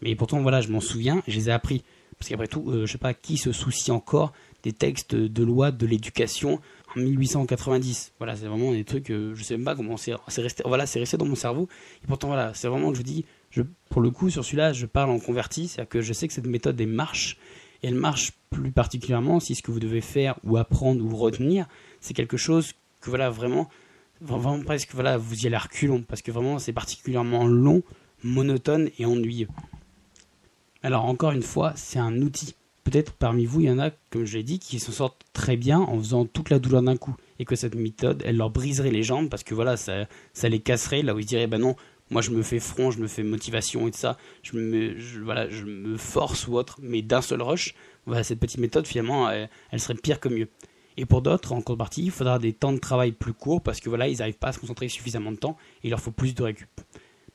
Mais 0.04 0.16
pourtant, 0.16 0.40
voilà, 0.42 0.62
je 0.62 0.70
m'en 0.70 0.80
souviens, 0.80 1.24
je 1.28 1.36
les 1.36 1.50
ai 1.50 1.52
appris. 1.52 1.84
Parce 2.18 2.30
qu'après 2.30 2.48
tout, 2.48 2.64
euh, 2.70 2.86
je 2.86 2.92
sais 2.92 3.00
pas 3.00 3.16
qui 3.16 3.38
se 3.38 3.52
soucie 3.52 3.92
encore 3.92 4.34
des 4.62 4.72
textes 4.72 5.16
de 5.16 5.44
loi 5.44 5.72
de 5.72 5.88
l'éducation 5.88 6.62
en 6.96 7.00
1890. 7.00 8.14
Voilà, 8.20 8.36
c'est 8.36 8.46
vraiment 8.46 8.72
des 8.72 8.84
trucs, 8.84 9.10
euh, 9.10 9.34
je 9.34 9.44
sais 9.44 9.58
même 9.58 9.66
pas 9.66 9.76
comment 9.76 9.98
c'est 9.98 10.14
resté. 10.38 10.62
Voilà, 10.64 10.86
c'est 10.86 11.00
resté 11.00 11.18
dans 11.18 11.26
mon 11.26 11.36
cerveau. 11.36 11.68
Et 12.04 12.08
pourtant, 12.08 12.28
voilà, 12.28 12.54
c'est 12.54 12.68
vraiment, 12.68 12.94
je 12.94 12.98
vous 12.98 13.04
dis, 13.04 13.26
pour 13.90 14.02
le 14.02 14.12
coup, 14.12 14.30
sur 14.30 14.46
celui-là, 14.46 14.72
je 14.74 14.86
parle 14.86 15.10
en 15.10 15.20
converti, 15.20 15.68
c'est-à-dire 15.68 15.90
que 15.90 16.02
je 16.02 16.14
sais 16.14 16.28
que 16.28 16.36
cette 16.36 16.46
méthode, 16.46 16.80
marche. 16.84 17.38
Et 17.82 17.88
elle 17.88 17.96
marche 17.96 18.34
plus 18.52 18.72
particulièrement 18.72 19.40
si 19.40 19.56
ce 19.56 19.64
que 19.64 19.72
vous 19.72 19.80
devez 19.80 20.02
faire 20.02 20.36
ou 20.44 20.58
apprendre 20.58 21.04
ou 21.04 21.16
retenir, 21.16 21.66
c'est 22.00 22.14
quelque 22.14 22.38
chose 22.38 22.74
que, 23.02 23.10
voilà, 23.10 23.32
vraiment, 23.32 23.70
vraiment 24.22 24.60
presque 24.62 24.94
voilà 24.94 25.18
vous 25.18 25.44
y 25.44 25.48
allez 25.48 25.58
reculons 25.58 26.02
parce 26.02 26.22
que 26.22 26.32
vraiment 26.32 26.60
c'est 26.60 26.74
particulièrement 26.74 27.48
long 27.48 27.84
monotone 28.24 28.90
et 29.00 29.06
ennuyeux. 29.06 29.48
Alors 30.84 31.06
encore 31.06 31.32
une 31.32 31.44
fois, 31.44 31.74
c'est 31.76 32.00
un 32.00 32.22
outil. 32.22 32.56
Peut-être 32.84 33.14
parmi 33.14 33.46
vous, 33.46 33.62
il 33.62 33.68
y 33.68 33.72
en 33.72 33.80
a, 33.80 33.92
comme 34.10 34.26
je 34.26 34.38
l'ai 34.38 34.44
dit, 34.44 34.58
qui 34.58 34.80
s'en 34.80 34.92
sortent 34.92 35.22
très 35.34 35.58
bien 35.58 35.80
en 35.80 35.98
faisant 36.00 36.26
toute 36.26 36.50
la 36.50 36.60
douleur 36.60 36.82
d'un 36.82 36.98
coup. 36.98 37.16
Et 37.38 37.46
que 37.46 37.56
cette 37.56 37.76
méthode, 37.76 38.24
elle 38.26 38.38
leur 38.38 38.50
briserait 38.50 38.92
les 38.92 39.04
jambes 39.04 39.30
parce 39.30 39.44
que 39.44 39.54
voilà, 39.54 39.78
ça, 39.78 40.08
ça 40.34 40.50
les 40.50 40.60
casserait 40.60 41.04
là 41.04 41.14
où 41.14 41.20
ils 41.20 41.26
diraient, 41.26 41.48
bah 41.48 41.58
non, 41.58 41.76
moi 42.10 42.22
je 42.22 42.32
me 42.32 42.42
fais 42.42 42.60
front, 42.60 42.92
je 42.92 43.00
me 43.00 43.08
fais 43.08 43.24
motivation 43.24 43.88
et 43.88 43.92
tout 43.92 43.98
ça, 43.98 44.18
je 44.42 44.58
me, 44.58 44.96
voilà, 45.24 45.50
je 45.50 45.64
me 45.66 45.98
force 45.98 46.48
ou 46.48 46.56
autre, 46.56 46.80
mais 46.82 47.02
d'un 47.02 47.22
seul 47.22 47.42
rush, 47.42 47.76
voilà, 48.06 48.24
cette 48.24 48.40
petite 48.40 48.60
méthode 48.60 48.88
finalement, 48.88 49.30
elle, 49.30 49.80
serait 49.80 49.96
pire 49.96 50.20
que 50.20 50.30
mieux. 50.30 50.48
Et 51.00 51.06
pour 51.06 51.22
d'autres, 51.22 51.54
en 51.54 51.62
contrepartie, 51.62 52.04
il 52.04 52.12
faudra 52.12 52.40
des 52.40 52.52
temps 52.52 52.74
de 52.74 52.78
travail 52.78 53.14
plus 53.14 53.32
courts 53.32 53.62
parce 53.62 53.80
que 53.80 53.88
voilà, 53.88 54.10
ils 54.10 54.18
n'arrivent 54.18 54.38
pas 54.38 54.50
à 54.50 54.52
se 54.52 54.60
concentrer 54.60 54.90
suffisamment 54.90 55.32
de 55.32 55.38
temps 55.38 55.56
et 55.82 55.88
il 55.88 55.92
leur 55.92 56.02
faut 56.02 56.12
plus 56.12 56.36
de 56.36 56.44
récup. 56.44 56.68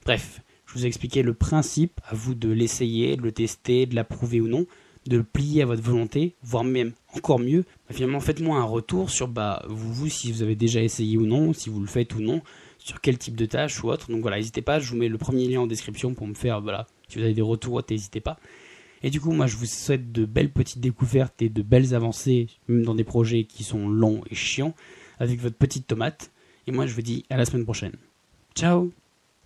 Bref, 0.04 0.42
je 0.66 0.74
vous 0.74 0.84
ai 0.84 0.86
expliqué 0.86 1.22
le 1.22 1.32
principe, 1.32 1.98
à 2.06 2.14
vous 2.14 2.34
de 2.34 2.50
l'essayer, 2.50 3.16
de 3.16 3.22
le 3.22 3.32
tester, 3.32 3.86
de 3.86 3.94
l'approuver 3.94 4.42
ou 4.42 4.48
non, 4.48 4.66
de 5.06 5.16
le 5.16 5.24
plier 5.24 5.62
à 5.62 5.66
votre 5.66 5.80
volonté, 5.80 6.34
voire 6.42 6.62
même 6.62 6.92
encore 7.14 7.38
mieux, 7.38 7.62
bah, 7.88 7.94
finalement 7.94 8.20
faites-moi 8.20 8.58
un 8.58 8.64
retour 8.64 9.08
sur 9.08 9.28
bah, 9.28 9.62
vous, 9.66 9.94
vous, 9.94 10.08
si 10.10 10.30
vous 10.30 10.42
avez 10.42 10.56
déjà 10.56 10.82
essayé 10.82 11.16
ou 11.16 11.24
non, 11.24 11.54
si 11.54 11.70
vous 11.70 11.80
le 11.80 11.86
faites 11.86 12.14
ou 12.14 12.20
non, 12.20 12.42
sur 12.78 13.00
quel 13.00 13.16
type 13.16 13.34
de 13.34 13.46
tâche 13.46 13.82
ou 13.82 13.88
autre. 13.88 14.10
Donc 14.10 14.20
voilà, 14.20 14.36
n'hésitez 14.36 14.60
pas, 14.60 14.78
je 14.78 14.90
vous 14.90 14.98
mets 14.98 15.08
le 15.08 15.16
premier 15.16 15.48
lien 15.48 15.62
en 15.62 15.66
description 15.66 16.12
pour 16.12 16.26
me 16.26 16.34
faire, 16.34 16.60
voilà, 16.60 16.86
si 17.08 17.16
vous 17.16 17.24
avez 17.24 17.32
des 17.32 17.40
retours, 17.40 17.80
n'hésitez 17.88 18.20
pas. 18.20 18.38
Et 19.04 19.10
du 19.10 19.20
coup, 19.20 19.32
moi, 19.32 19.46
je 19.46 19.56
vous 19.56 19.66
souhaite 19.66 20.12
de 20.12 20.24
belles 20.24 20.50
petites 20.50 20.80
découvertes 20.80 21.42
et 21.42 21.50
de 21.50 21.60
belles 21.60 21.94
avancées, 21.94 22.46
même 22.68 22.84
dans 22.84 22.94
des 22.94 23.04
projets 23.04 23.44
qui 23.44 23.62
sont 23.62 23.86
longs 23.86 24.22
et 24.30 24.34
chiants, 24.34 24.74
avec 25.18 25.40
votre 25.40 25.56
petite 25.56 25.86
tomate. 25.86 26.30
Et 26.66 26.72
moi, 26.72 26.86
je 26.86 26.94
vous 26.94 27.02
dis 27.02 27.26
à 27.28 27.36
la 27.36 27.44
semaine 27.44 27.64
prochaine. 27.64 27.92
Ciao 28.54 28.90